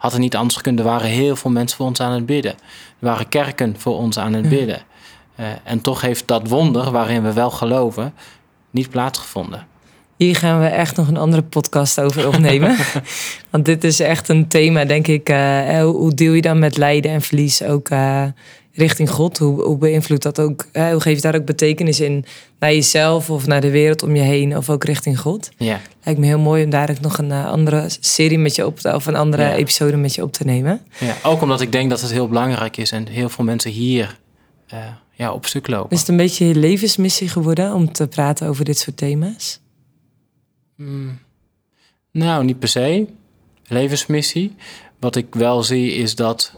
[0.00, 0.78] Had het niet anders gekund?
[0.78, 2.52] Er waren heel veel mensen voor ons aan het bidden.
[2.52, 2.58] Er
[2.98, 4.82] waren kerken voor ons aan het bidden.
[5.34, 8.14] Eh, en toch heeft dat wonder, waarin we wel geloven,
[8.70, 9.66] niet plaatsgevonden.
[10.16, 12.76] Hier gaan we echt nog een andere podcast over opnemen.
[13.50, 15.28] Want dit is echt een thema, denk ik.
[15.28, 18.24] eh, hoe, hoe deel je dan met lijden en verlies ook eh,
[18.80, 19.38] richting God?
[19.38, 20.66] Hoe, hoe beïnvloedt dat ook?
[20.72, 22.24] eh, hoe geef je daar ook betekenis in
[22.58, 25.50] naar jezelf of naar de wereld om je heen of ook richting God?
[25.56, 28.66] Ja, Lijkt me heel mooi om daar ook nog een eh, andere serie met je
[28.66, 29.54] op te, of een andere Ja.
[29.54, 30.80] episode met je op te nemen.
[30.98, 31.16] ja.
[31.22, 34.18] ook omdat ik denk dat het heel belangrijk is en heel veel mensen hier
[34.66, 34.78] eh,
[35.12, 35.90] ja, op stuk lopen.
[35.90, 39.60] Is het een beetje je levensmissie geworden om te praten over dit soort thema's?
[40.76, 41.18] Mm.
[42.12, 43.06] Nou, niet per se.
[43.66, 44.54] Levensmissie.
[45.00, 46.54] Wat ik wel zie is dat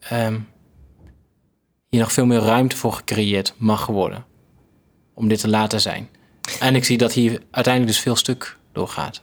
[0.00, 0.38] ehm,
[1.92, 4.24] hier nog veel meer ruimte voor gecreëerd mag worden.
[5.14, 6.08] Om dit te laten zijn.
[6.60, 9.22] En ik zie dat hier uiteindelijk dus veel stuk doorgaat.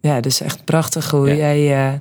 [0.00, 1.34] Ja, dus echt prachtig hoe Ja.
[1.34, 1.92] jij eh,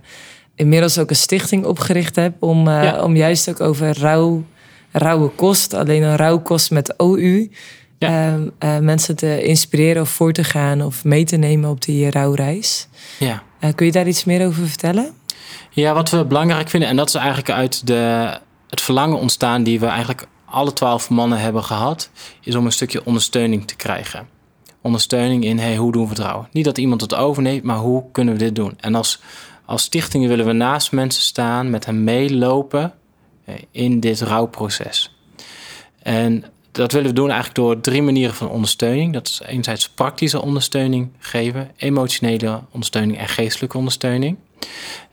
[0.55, 3.03] inmiddels ook een stichting opgericht hebt om, eh, Ja.
[3.03, 4.43] om juist ook over rouw,
[4.91, 7.51] rauwe kost, alleen een rouwkost met OU,
[7.99, 8.07] Ja.
[8.33, 12.11] ehm, eh, mensen te inspireren of voor te gaan of mee te nemen op die
[12.11, 12.87] rouwreis.
[13.19, 13.43] Ja.
[13.75, 15.11] Kun je daar iets meer over vertellen?
[15.69, 18.37] Ja, wat we belangrijk vinden, en dat is eigenlijk uit de,
[18.69, 22.09] het verlangen ontstaan die we eigenlijk alle twaalf mannen hebben gehad,
[22.41, 24.27] is om een stukje ondersteuning te krijgen.
[24.81, 26.47] Ondersteuning in, hey, hoe doen we rouw?
[26.51, 28.73] Niet dat iemand het overneemt, maar hoe kunnen we dit doen?
[28.79, 29.21] En als,
[29.65, 32.93] als stichting willen we naast mensen staan, met hen meelopen
[33.45, 35.15] eh, in dit rouwproces.
[36.01, 39.13] En dat willen we doen eigenlijk door drie manieren van ondersteuning.
[39.13, 44.37] Dat is enerzijds praktische ondersteuning geven, emotionele ondersteuning en geestelijke ondersteuning.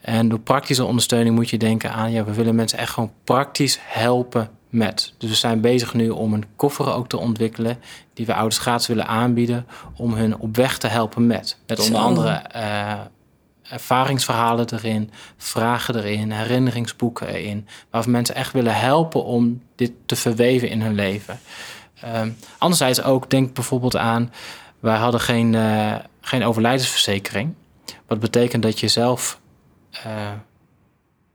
[0.00, 3.78] En door praktische ondersteuning moet je denken aan, ja, we willen mensen echt gewoon praktisch
[3.82, 5.14] helpen met.
[5.18, 7.78] Dus we zijn bezig nu om een koffer ook te ontwikkelen
[8.14, 9.66] die we ouders gratis willen aanbieden
[9.96, 11.58] om hun op weg te helpen met.
[11.66, 13.00] Met onder andere eh,
[13.62, 20.16] ervaringsverhalen erin, vragen erin, herinneringsboeken erin, waar we mensen echt willen helpen om dit te
[20.16, 21.40] verweven in hun leven.
[22.00, 24.32] Ehm, anderzijds ook, denk bijvoorbeeld aan,
[24.80, 27.54] wij hadden geen, eh, geen overlijdensverzekering.
[28.06, 29.40] Wat betekent dat je zelf
[29.90, 30.30] eh,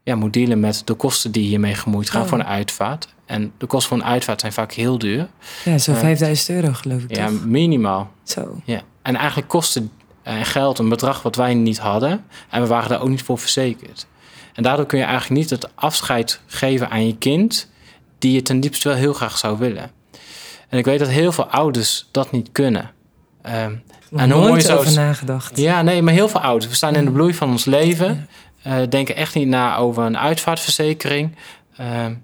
[0.02, 2.28] ja, moet dealen met de kosten die hiermee gemoeid gaan Oh.
[2.28, 3.08] voor een uitvaart.
[3.26, 5.28] En de kosten voor een uitvaart zijn vaak heel duur.
[5.64, 6.00] Ja, zo'n Ja.
[6.00, 7.44] 5000 euro geloof ik Ja, toch?
[7.44, 8.10] minimaal.
[8.22, 8.60] Zo.
[8.64, 8.82] Ja.
[9.02, 9.86] En eigenlijk kostte
[10.22, 12.24] eh, geld een bedrag wat wij niet hadden.
[12.50, 14.06] En we waren daar ook niet voor verzekerd.
[14.54, 17.68] En daardoor kun je eigenlijk niet het afscheid geven aan je kind...
[18.18, 19.90] die je ten diepste wel heel graag zou willen.
[20.68, 22.90] En ik weet dat heel veel ouders dat niet kunnen.
[23.42, 23.74] Ehm,
[24.16, 25.56] En hoe mooi zou over nagedacht.
[25.56, 26.70] ja, nee, maar heel veel ouders.
[26.70, 28.28] We staan in de bloei van ons leven.
[28.62, 31.36] eh, denken echt niet na over een uitvaartverzekering.
[31.76, 32.14] Ehm,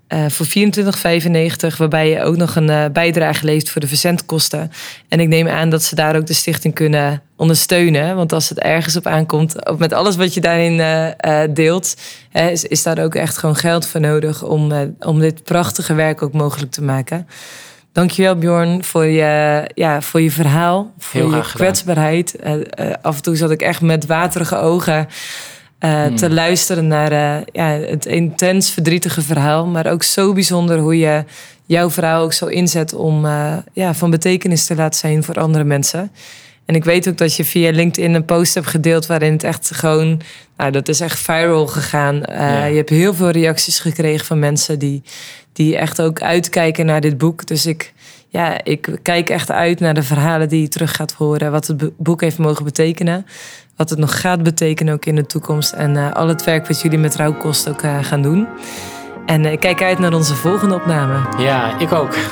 [0.06, 4.70] eh, voor 24,95, waarbij je ook nog een eh, bijdrage levert voor de verzendkosten.
[5.08, 8.16] En ik neem aan dat ze daar ook de stichting kunnen ondersteunen.
[8.16, 11.96] Want als het ergens op aankomt, ook met alles wat je daarin eh, deelt,
[12.32, 16.32] is, is daar ook echt gewoon geld voor nodig om, om dit prachtige werk ook
[16.32, 17.28] mogelijk te maken.
[17.92, 22.36] Dankjewel Bjorn voor je, ja, voor je verhaal, voor Heel je kwetsbaarheid.
[23.02, 25.08] Af en toe zat ik echt met waterige ogen
[25.88, 26.16] Hmm.
[26.16, 29.66] te luisteren naar eh, ja, het intens verdrietige verhaal.
[29.66, 31.24] Maar ook zo bijzonder hoe je
[31.66, 35.64] jouw verhaal ook zo inzet om eh, ja, van betekenis te laten zijn voor andere
[35.64, 36.10] mensen.
[36.64, 39.70] En ik weet ook dat je via LinkedIn een post hebt gedeeld waarin het echt
[39.74, 40.20] gewoon,
[40.56, 42.24] nou, dat is echt viral gegaan.
[42.24, 42.64] Eh, Ja.
[42.64, 45.02] Je hebt heel veel reacties gekregen van mensen die,
[45.52, 47.46] die echt ook uitkijken naar dit boek.
[47.46, 47.92] Dus ik,
[48.28, 51.50] ja, ik kijk echt uit naar de verhalen die je terug gaat horen.
[51.50, 53.26] Wat het bo- boek heeft mogen betekenen.
[53.76, 55.72] Wat het nog gaat betekenen ook in de toekomst.
[55.72, 58.46] En eh, al het werk wat jullie met Rouwkost ook eh, gaan doen.
[59.26, 61.42] En eh, ik kijk uit naar onze volgende opname.
[61.42, 62.14] Ja, ik ook.